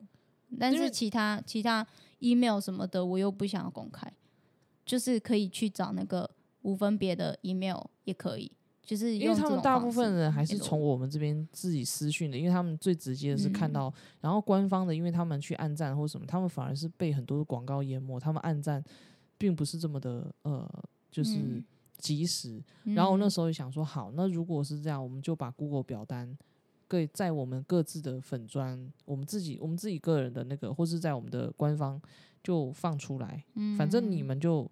[0.59, 1.85] 但是其他其他
[2.19, 4.11] email 什么的，我又不想要公开，
[4.85, 6.29] 就是可以去找那个
[6.61, 8.51] 无分别的 email 也可以，
[8.83, 13.73] 就是因为他们大部分人还是从我们这边自己私讯的，因为他们最直接的是看嗯。
[13.73, 18.83] 到，然后官方的，因为他们去暗赞或什么，他们反而是被很多的广告淹没，他们暗赞
[19.37, 20.69] 并不是这么的呃，
[21.09, 21.63] 就是嗯。
[21.97, 22.61] 及时。
[22.83, 23.27] 然后我那。
[23.27, 26.37] 嗯时候也想说，好，那如果是这样，我们就把 Google 表单
[26.91, 32.01] 各在我们各自的粉砖，我们自己我们自己个人的那个，或是在我们的官方
[32.43, 33.41] 就放出来，
[33.77, 34.69] 反正你嗯们就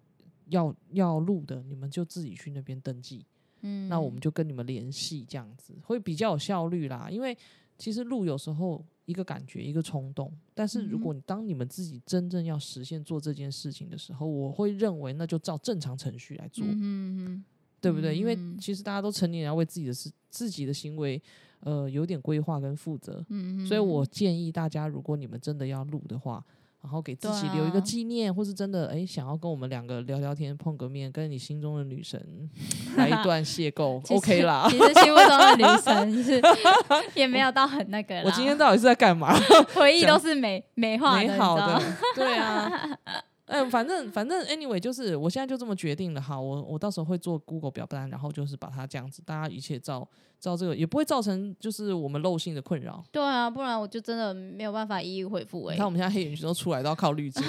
[0.50, 3.24] 要要录的，你们就自己去那边登记。
[3.62, 7.08] 嗯那我们就跟你们联系，这样子会比较有效率啦。
[7.10, 7.34] 因为
[7.78, 17.44] 其实录有时候一个感觉，一个冲动，但是如嗯果你当你们自己真正要实现做这件事情的时候，我会认为那就照正常程序来做，嗯嗯
[17.80, 18.14] 对不对？
[18.14, 21.20] 因为嗯其实大家都成年人，要为自己的事、自己的行为，
[21.60, 23.24] 呃，有点规划跟负责。
[23.28, 26.42] 嗯所以我建议大家，如果你们真的要录的话，
[26.82, 32.18] 然后给自己留一个啊纪念，或是真的哎想要跟我们两个聊聊天、碰个面，跟你心中的女神
[32.96, 34.66] 来一段邂逅， OK 啦。
[34.70, 36.42] 其实心目中的女神 是
[37.14, 39.34] 也没有到很那个啦，我今天到底是在干嘛？
[39.74, 41.82] 回忆都是美美化的，美好的，
[42.16, 42.98] 对啊。
[43.50, 46.20] 嗯，反正反正，anyway，就是我现在就这么决定了。
[46.20, 50.06] 好，我我到时候会做 Google 表单，然后就是把它这样子，大家一切照
[50.38, 53.02] 照这个，也不会造成就是我们漏性的困扰。
[53.10, 57.42] 对啊，不然我就真的没有办法一一回复哎、你看我们现在黑眼圈都出来，都要靠滤镜，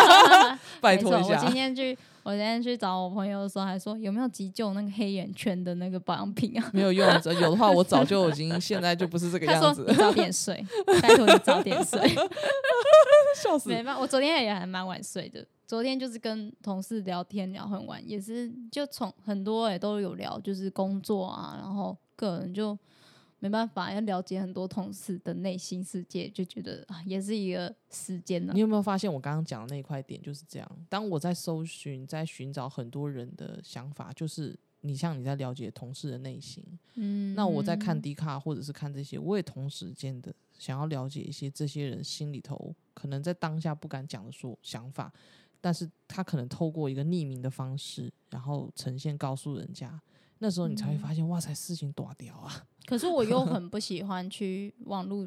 [0.80, 1.50] 拜托一下我今。
[1.50, 1.96] 天去，
[2.26, 6.70] 我今天去找我朋友的时候，还说有没有急救那个黑眼圈的那个保养品啊？
[6.72, 7.08] 没有用，
[7.40, 10.66] 有的话我早就已经 现在就不是这个样子说你，早点睡，
[11.00, 12.00] 拜托你早点睡。
[13.40, 13.68] 笑死。
[13.68, 15.46] 没办法，我昨天也还蛮晚睡的。
[15.68, 22.76] 昨天就是跟同事聊天聊很晚，也是就从很多也都有聊，就是工作啊，然后个人就
[23.38, 28.60] 没办法要了解很多同事的内心世界，就觉得啊，也是一个时间呢你。
[28.60, 30.86] 有没有发现我刚刚讲的那一块点就是这样？
[30.88, 36.64] 当我在搜寻、在寻找很多人的想法，就是你像你在了解同事的内心，
[36.94, 45.12] 嗯，那我在看 D 卡或者是看这些，我也同时间的想要了解一些这些人心里头可能在当下不敢讲的说想法，
[45.60, 50.00] 但是他可能透过一个匿名的方式，然后呈现告诉人家，
[50.38, 52.66] 那时候你才会发现，哇塞，事情多屌啊！
[52.86, 55.26] 可是我又很不喜欢去网络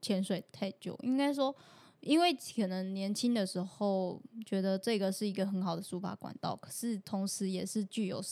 [0.00, 1.54] 潜水太久，应该说，
[2.00, 8.22] 因为可能年轻的时候觉得这个是一个很好的抒发管道，可是同时也是具有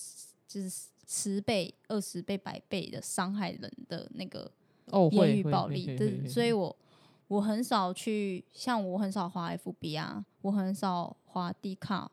[0.47, 4.51] 就是十倍、二十倍、百倍的伤害人的那个
[4.87, 6.75] 哦，言语暴力，对，所以我
[7.27, 12.11] 我很少去，像我很少滑 FB 啊，我很少滑 D 卡，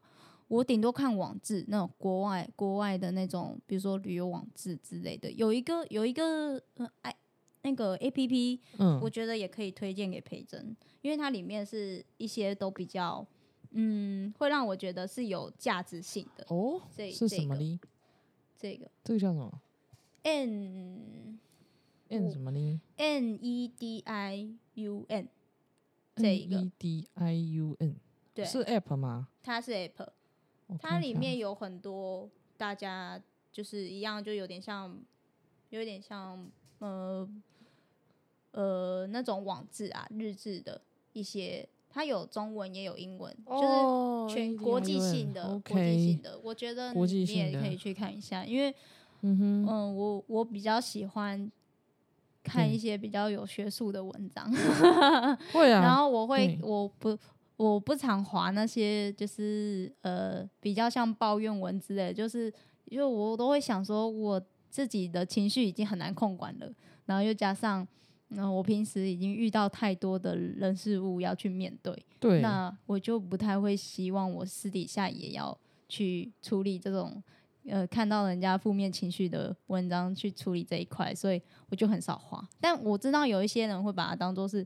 [0.48, 5.32] 我顶多看网志那种国外国外的那种，比如说旅游网志之类的。
[5.32, 7.16] 有一个有一个呃，哎，
[7.64, 13.26] 那个 A P P，嗯我觉得也可以推荐给培珍，因为它里面是一些都比较。
[13.78, 16.46] 嗯，会让我觉得是有价值性的。
[16.48, 17.80] 哦这是什么这个呢？
[18.58, 19.62] 这个这个叫什么
[20.24, 21.42] N？N
[22.32, 25.28] 什么呢 N E D I U N
[26.16, 27.98] 这一个 N E D I U N
[28.34, 29.28] 对，是 App 吗？
[29.44, 30.08] 它是 App，
[30.80, 34.98] 它里面有很多大家就是一样，就有点像，
[35.70, 36.50] 有点像
[36.80, 37.28] 呃
[38.52, 40.82] 呃那种网志啊、日志的
[41.14, 48.74] 一些，它有中文也有英文，就是哦全国际性的、国际性的，我觉得你也可以去看一下，因为
[49.22, 51.52] 嗯哼，嗯，我我比较喜欢
[52.44, 54.52] 看一嗯些比较有学术的文章，
[55.54, 57.18] 会啊，然后我会我不
[57.58, 62.54] 我不常划那些就是呃比较像抱怨文之类的，就是
[62.86, 66.72] 因为我都会想说我自己的情绪已经很难控管了，
[67.06, 67.88] 然后又加上
[68.30, 77.24] 嗯、我平时已经遇到太多的人事物要去面对，对，那我就不太会希望我私底下也要去处理这种
[77.68, 82.46] 呃看到人家负面情绪的文章去处理这一块，所以我就很少画。
[82.60, 84.66] 但我知道有一些人会把它当做是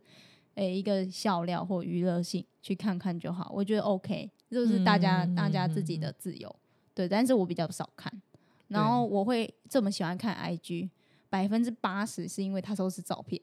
[0.60, 6.54] 诶、一个笑料或娱乐性去看看就好，我觉得 OK，就是大家、嗯大家自己的自由，
[6.94, 7.08] 对。
[7.08, 8.12] 但是我比较少看，
[8.68, 10.90] 然后我会这么喜欢看 IG，
[11.30, 13.42] 百分之八十是因为它都是照片，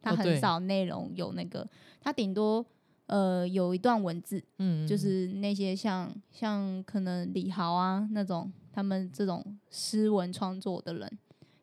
[0.00, 1.68] 它很少内容有那个，
[2.00, 2.64] 它顶多
[3.06, 11.18] 呃有一段文字，嗯，就是那些像像可能李豪啊那种他们这种诗文创作的人，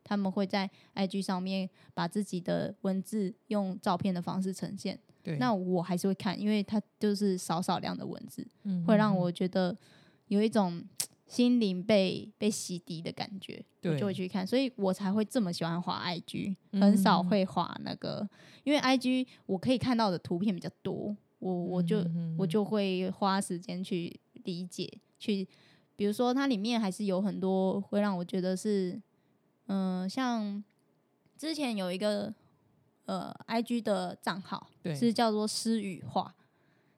[0.06, 4.98] 他们会在 IG 上面把自己的文字用照片的方式呈现。
[5.22, 9.76] 对，那我还是会看，因为它就是少少量的文字，嗯会让嗯我觉得
[10.28, 10.82] 有一种
[11.26, 18.30] 心灵被被洗涤的感觉，我就会去看，所以我才会这么喜欢滑 IG，很少嗯会滑那个，
[18.64, 22.36] 因为 IG 我可以看到的图片比较多，我我就、嗯。
[22.38, 24.88] 我就会花时间去理解，
[25.18, 25.48] 去
[25.96, 29.02] 比如说它里面还是有很多会让我觉得是，
[29.68, 30.64] 嗯、像
[31.38, 32.34] 之前有一个
[33.06, 36.34] 呃 IG 的账号对是叫做诗语画，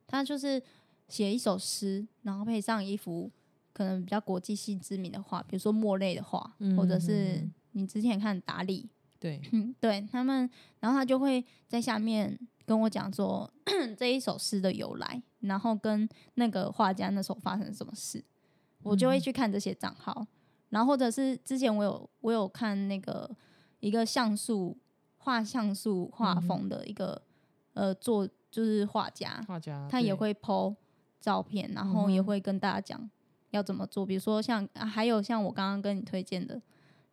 [0.05, 0.61] 他就是
[1.07, 3.32] 写一首诗，然后配上一幅
[3.74, 6.39] 可能比较国际性知名的画，比如说莫类的画，
[6.76, 8.89] 或者嗯是嗯你之前看达利，
[9.20, 10.49] 对，嗯，对他们，
[10.80, 13.49] 然后他就会在下面跟我讲说
[13.97, 18.24] 这一首诗的由来，然后跟那个画家那时候发生什么事，
[18.84, 20.26] 我就会去看这些账号，
[20.78, 23.28] 然后或者是之前我有我有看那个
[23.80, 24.78] 一个像素
[25.17, 27.19] 画像素画风的一个、
[27.73, 30.75] 呃做就是画家，画家他也会 PO
[31.19, 33.09] 照片，然后也会跟大家讲
[33.49, 36.61] 要怎么做，比如说像、啊还有像我刚刚跟你推荐的，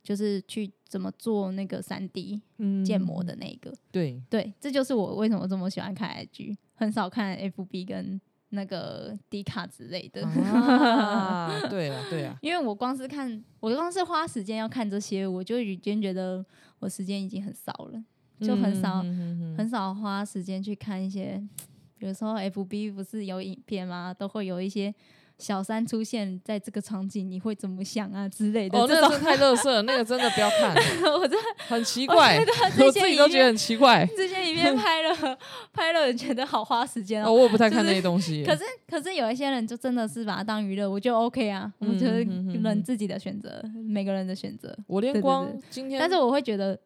[0.03, 3.73] 就是去怎么做那个三 D 嗯建模的那个。
[3.91, 8.21] 对，对，这就是我为什么这么喜欢看 IG，很少看 FB 跟
[8.55, 10.27] 那个迪卡之类的。
[10.27, 16.45] 啊， 对啊，对啊，因为我光是看，我光是花时间要看这些，我就已经觉得
[16.79, 18.03] 我时间已经很少了，
[18.41, 19.03] 就很少、
[19.57, 21.43] 很少花时间去看一些，
[21.99, 24.15] 比如说 FB 不是有影片吗？
[24.15, 24.95] 都会有一些
[25.39, 28.79] 小三出现在这个场景，你会怎么想啊之类的。
[28.79, 30.75] 哦，那个真的太乐色了，那个真的不要看，
[31.19, 32.39] 我真的很奇怪，
[32.77, 34.09] 这我自己都觉得很奇怪。
[34.17, 35.39] 这些影片拍了
[35.73, 37.33] 拍了，觉得好花时间哦，哦。
[37.33, 38.47] 我也不太看那些东西耶。
[38.47, 44.77] 可是可是有一些人就真的是把它当娱乐，我就 OK 啊，我觉得人自己的选择，每个人的选择。
[44.87, 46.79] 我连光对今天，但是我会觉得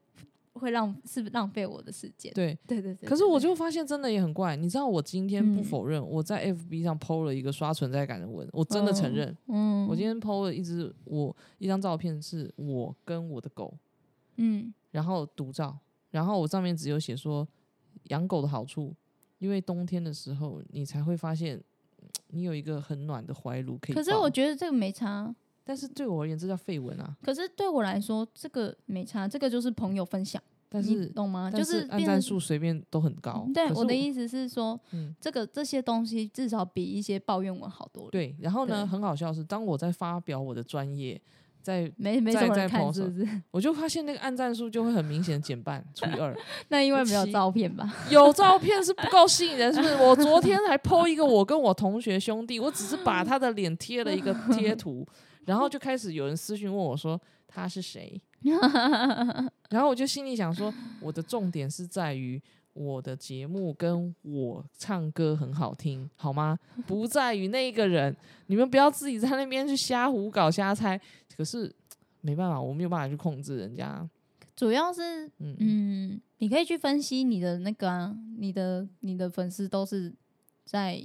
[0.59, 2.33] 会浪是浪费我的时间。
[2.35, 3.09] 对，对对对。
[3.09, 4.57] 可是我就发现真的也很怪。
[4.57, 9.37] 你知道，我今天不嗯否认，我在 FB 上 PO 了一个刷存在感的文，我真的承认。
[9.47, 13.73] 嗯，我今天 PO 了一只我一张照片，是我跟我的狗，
[14.37, 15.79] 嗯然后独照，
[16.11, 17.47] 然后我上面只有写说
[18.05, 18.95] 养狗的好处，
[19.39, 21.63] 因为冬天的时候你才会发现
[22.29, 23.95] 你有一个很暖的怀炉可以。
[23.95, 25.35] 可是我觉得这个没差。
[25.69, 27.14] 但是对我而言，这叫绯闻啊。
[27.23, 31.51] 可是对我来说，这个没差，这个就是朋友分享，但是懂吗？
[31.51, 33.47] 就是按赞数随便都很高。
[33.53, 41.21] 对我的意思是说，嗯这个这些东西至少比一些抱怨文好多了。，对，然后呢，很好笑是，当我在发表我的专业，
[41.61, 43.29] 在没没在么人看，是不是？
[43.51, 46.35] 我就发现那个按赞数就会很明显的减半，除以二。
[46.69, 47.95] 那因为没有照片吧？
[48.09, 49.95] 有照片是不够吸引人，是不是？
[49.97, 55.07] 我昨天还 PO 一个我跟我同学兄弟，我只是把他的脸贴了一个贴图，
[55.49, 58.21] 然后就开始有人私讯问我说他是谁，
[59.71, 62.41] 然后我就心里想说，我的重点是在于
[62.75, 66.59] 我的节目跟我唱歌很好听，好吗？
[66.87, 68.15] 不在于那个人，
[68.49, 71.01] 你们不要自己在那边去瞎胡搞瞎猜。
[71.35, 71.75] 可是
[72.21, 74.07] 没办法，我没有办法去控制人家。
[74.55, 80.13] 主要是，嗯嗯，你可以去分析你的那个、啊，你的你的粉丝都是
[80.67, 81.03] 在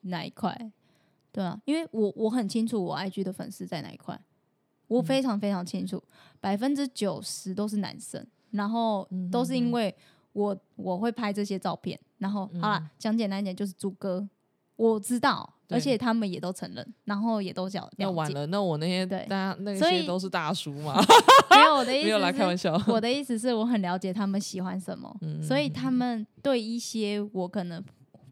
[0.00, 0.72] 哪一块，
[1.38, 4.20] 对啊，因为我我很清楚我 IG 的粉丝在哪一块，
[4.88, 6.02] 我非常非常清楚，
[6.40, 9.94] 百分之九十都是男生，然后都是因为
[10.32, 14.28] 我我会拍这些照片，然后好了，讲简单一点就是猪哥，
[14.74, 21.00] 我知道，而且他们也都承认，然后也都讲那完了，那我那些对大家那些都是大叔嘛，
[21.50, 22.82] 没有我的 意思没有啦，是开玩笑。
[22.88, 27.80] 我的意思是我很了解他们喜欢什么，嗯所以他们对一些我可能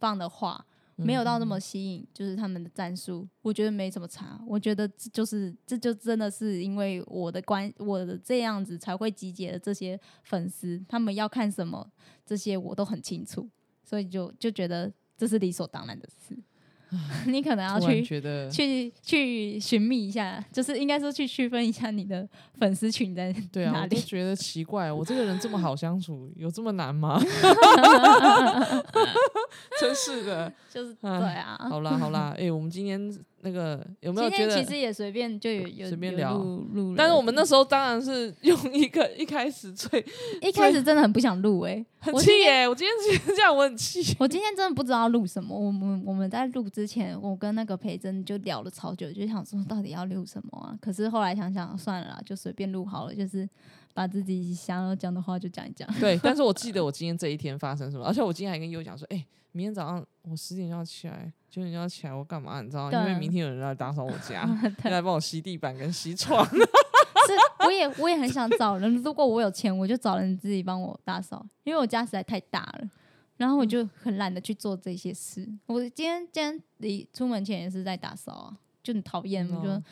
[0.00, 0.66] 放的话
[0.96, 4.40] 没有到那嗯么吸引，就是他们的战术，我觉得没什么差。
[4.46, 11.86] 我觉得这就是这就真的是因为我的关我的这样子才会集结的这些粉丝，他们要看什么
[12.24, 13.48] 这些我都很清楚，
[13.84, 16.36] 所以就就觉得这是理所当然的事。
[17.26, 22.26] 你可能要去觉得去去寻觅一下，就是应该说去区分一下你的
[22.58, 27.20] 粉丝群在对啊，我都觉得奇怪，我这个人这么好相处，有这么难吗？
[29.80, 30.52] 真是的。
[30.72, 31.56] 就是对啊。
[31.68, 33.00] 好啦好啦，哎、我们今天
[33.46, 34.70] 那个有没有觉得今天其？
[34.72, 40.04] 实也随便就有随便聊录录，但是我们那时候当然是 用一个一开始最
[40.42, 44.16] 一开始真的很不想录哎， 很气耶、我今天这样我很气。
[44.18, 45.56] 我今天真的不知道录什么。
[45.56, 50.76] 我们我们在录之前，我跟那个培珍就聊了超久，就想说到底要录什么啊？
[50.80, 53.48] 可是后来想想算了啦，就随便录好了，就是
[53.96, 55.88] 把自己想要讲的话就讲一讲。
[55.98, 62.60] 对，但是我记得我今天这一天发生什么，而且我今天还跟悠讲说，哎、明天早上我十点就要起来，九点就要起来，我干嘛？
[62.60, 62.98] 你知道吗？
[63.08, 64.46] 因为明天有人来打扫我家，
[64.84, 66.44] 要，来帮我吸地板跟吸床。
[67.26, 67.32] 是
[67.64, 72.90] 我也我也很想找人，如果我有钱，我就找人自己帮我打扫，因为我家实在太大了。
[73.38, 75.48] 然后我就很懒得去做这些事。
[75.64, 79.82] 我今天今天离出门前也是在打扫啊，就很讨厌，我觉得哦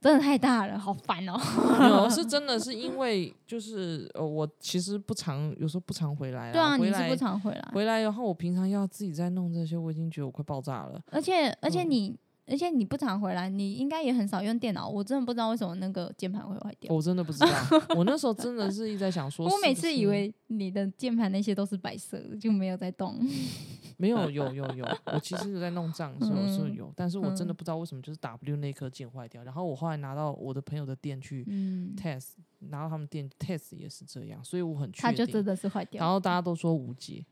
[0.00, 1.36] 真的太大了，好烦哦。
[1.78, 6.52] 没有，是真的是因为就是呃，我其实不常，有时候不常回来。
[6.52, 11.00] 对啊，你是不常回来，回来，然后我平常要自己在弄这些，我已经觉得我快爆炸了。
[11.10, 12.16] 而且而且嗯你、
[12.48, 14.88] 而且你不常回来，你应该也很少用电脑。
[14.88, 16.94] 我真的不知道为什么那个键盘会坏掉。
[16.94, 17.48] 我真的不知道，
[17.94, 23.18] 我那时候真的是一直在想说，我每次以为你的键盘那些都是白色的，就没有在动。
[24.00, 29.42] 没有，有有有，我其实有在弄账的时候是嗯有，但是我真的嗯不知道为什么就是 W 那颗键坏掉。
[29.42, 35.10] 然后我后来拿到我的朋友的店去嗯，test，拿到他们店 test 也是这样，所以我很确定。
[35.10, 36.00] 它就真的是坏掉。
[36.00, 37.24] 然后大家都说无解，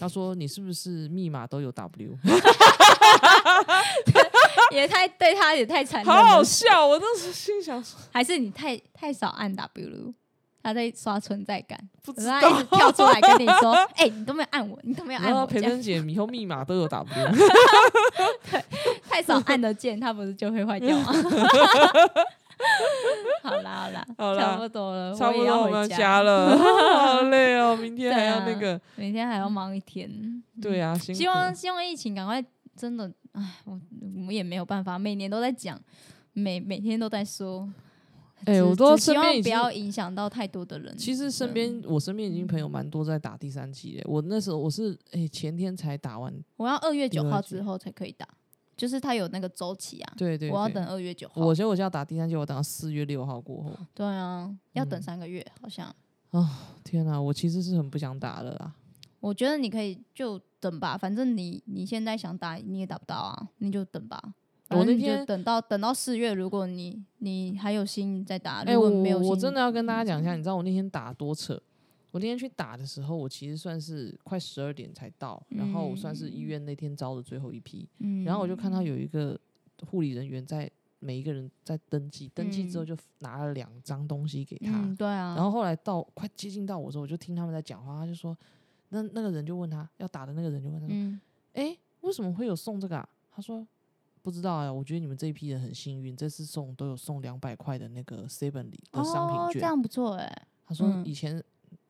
[0.00, 2.16] 他说你是不是密码都有 W？
[4.74, 10.14] 也太对他也太残忍好好，笑，我当时心想说还是你太太少按 W，
[10.62, 12.40] 他在刷存在感，不知道。
[12.40, 17.08] 他一直跳出来跟你说： “哎、你都没有按我，你都没有按我。”培珍姐以后密码都有 W，
[19.08, 21.12] 太少按的键，它不是就会坏掉吗？
[23.42, 30.08] 好啦好啦，好啦差不多了，差不多我们要家家了，好累哦，明天还要那个，明天还要忙一天。
[30.62, 32.42] 对啊，希望希望疫情赶快
[32.76, 35.80] 真的，哎，我我们也没有办法，每年都在讲，
[36.32, 37.68] 每每天都在说。
[38.44, 40.96] 只哎我都希望不要影响到太多的人。
[40.98, 48.26] 其实身边我身边已经朋友蛮多在打第三季的，我那时候我是哎、前天才打完，我要二月九号之后才可以打，
[48.76, 50.12] 就是他有那个周期啊。
[50.16, 51.46] 对对对我要等二月九号。
[51.46, 55.86] 我觉得我现在打第三季，我等到四月六号过后，对啊，要等嗯三个月，好像。
[56.32, 58.74] 啊天啊，我其实是很不想打了啦。
[59.22, 64.20] 我觉得你可以就等吧，反正你你现在想打你也打不到啊，你就等吧。
[64.70, 71.60] 我那天等到等到四月，如果你你还有心再打，没有心，我真的要跟大家讲一下，你知道我那天打多扯？
[72.10, 78.82] 我那天去打的时候，我其实算是快十二点才到，然后我算是医院那天招的最后一批，嗯，然后我就看到。
[78.82, 79.38] 有一个
[79.88, 82.86] 护理人员在每一个人在登记，登记之后嗯。
[82.86, 88.36] 就拿了两张东西给他，嗯，对啊，然后后来到快接近到我的时候，我就听他们在讲话，他就说，
[88.92, 91.20] 那那个人就问他要打的那个人就问他说，嗯
[91.54, 93.08] 哎、为什么会有送这个啊？
[93.30, 93.66] 他说
[94.20, 99.60] 不知道啊，我觉得你们这一批人很幸运，这次送都有送两百块的那个 seven 里的商哦，品券。
[99.60, 101.42] 这样不错哎，他说嗯以前、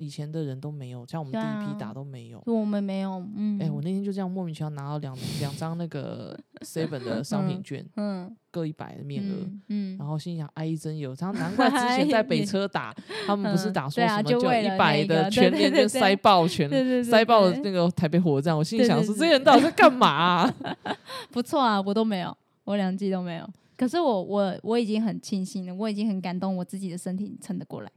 [0.02, 2.42] 以前的人都没有，像我们第一批啊打都没有。
[2.46, 9.34] 我们没有，嗯，哎、我那天就这样莫名其妙拿到两两张那个 seven 的商品券，嗯各一百的面额。
[9.38, 12.94] 嗯嗯，然后心想，哎，真有，然 后难怪之前在北车打，
[13.26, 20.54] 他们不是嗯打说什么就一百的全对对对对联就塞爆全对对对塞爆了那个台北火车站，我心里想说，这些人到底在干嘛啊？
[21.30, 23.48] 不错啊，我都没有，我两季都没有。
[23.76, 27.90] 可是我我我已经很庆幸了，我已经很感动，我自己的身体撑得过来。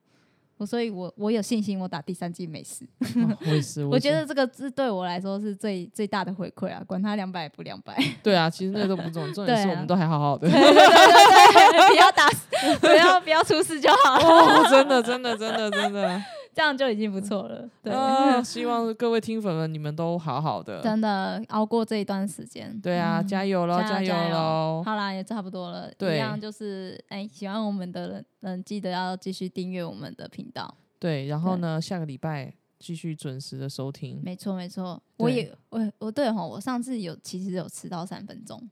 [0.58, 2.88] 我所以我，我有信心，我打第三季没事。
[3.46, 6.82] 我也是，我觉得这个是对我来说是最最大的回馈啊！
[6.88, 7.94] 管他两百不两百。
[8.24, 10.50] 对啊，其实那都不重要，重点是我们都还好好的。
[10.50, 12.30] 对对对， 不要打，
[12.80, 14.16] 不要不要出事就好。
[14.16, 16.22] 哦，真的真的真的真的。
[16.56, 17.70] 这样就已经不错了。
[17.84, 17.94] 对，
[18.42, 22.80] 希望各位听粉们，你们都好好的，真的熬过这一段时间。
[22.82, 24.82] 对啊，加油喽，加油喽！
[24.86, 25.92] 好啦，也差不多了。
[26.00, 30.74] 一样就是，哎，喜欢我们的人，记得要继续订阅我们的频道。
[30.98, 34.22] 对，然后呢，下个礼拜继续准时的收听。
[34.24, 35.04] 没错，没错。
[35.18, 38.70] 我也，我，我对哈，我上次有其实有迟到三分钟，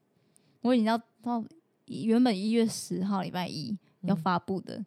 [0.61, 1.43] 我已经要到
[1.87, 4.81] 原本一月十号礼拜一要发布的。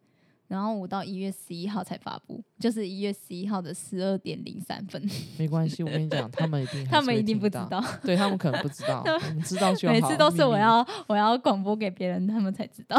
[0.49, 5.03] 然后我到一月十一号才发布，就是一月十一号的十二点零三分。
[5.39, 9.95] 没关系，我跟你讲，他们一定他们一定不知道，对他们可能不知道， 我们知道就好。
[9.95, 12.99] 每次都是我要我要广播给别人，他们才知道。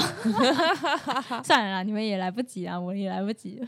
[1.44, 3.62] 算了啦，你们也来不及啊，我也来不及。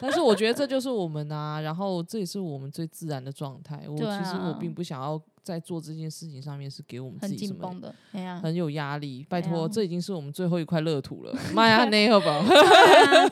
[0.00, 3.82] 但是我觉得这就是我们啊，然后这也是我们最自然的状态。
[3.88, 5.20] 我其实我并不想要。
[5.44, 7.94] 在做这件事情上面是给我们自己什么的，
[8.40, 9.26] 很有压力。
[9.28, 11.32] 拜托，这已经是我们最后一块乐土了。
[11.52, 12.42] 妈呀，那好吧，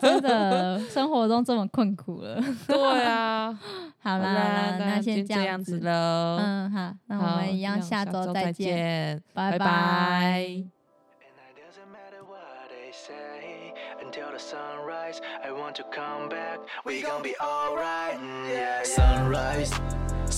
[0.00, 2.38] 真的，生活中这么困苦了。
[2.68, 3.58] 对啊，
[4.00, 6.36] 好啦，那先这样子喽。
[6.38, 10.62] 嗯，好，那我们一样下周再见，拜拜。
[18.84, 19.70] Sunrise，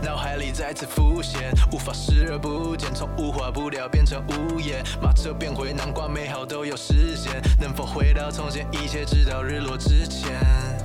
[0.01, 10.80] 脑海里再次浮现，无法视而不见，从无话不聊变成无言，马车变回南瓜，美好都有实现，能否回到从前，一切直到日落之前。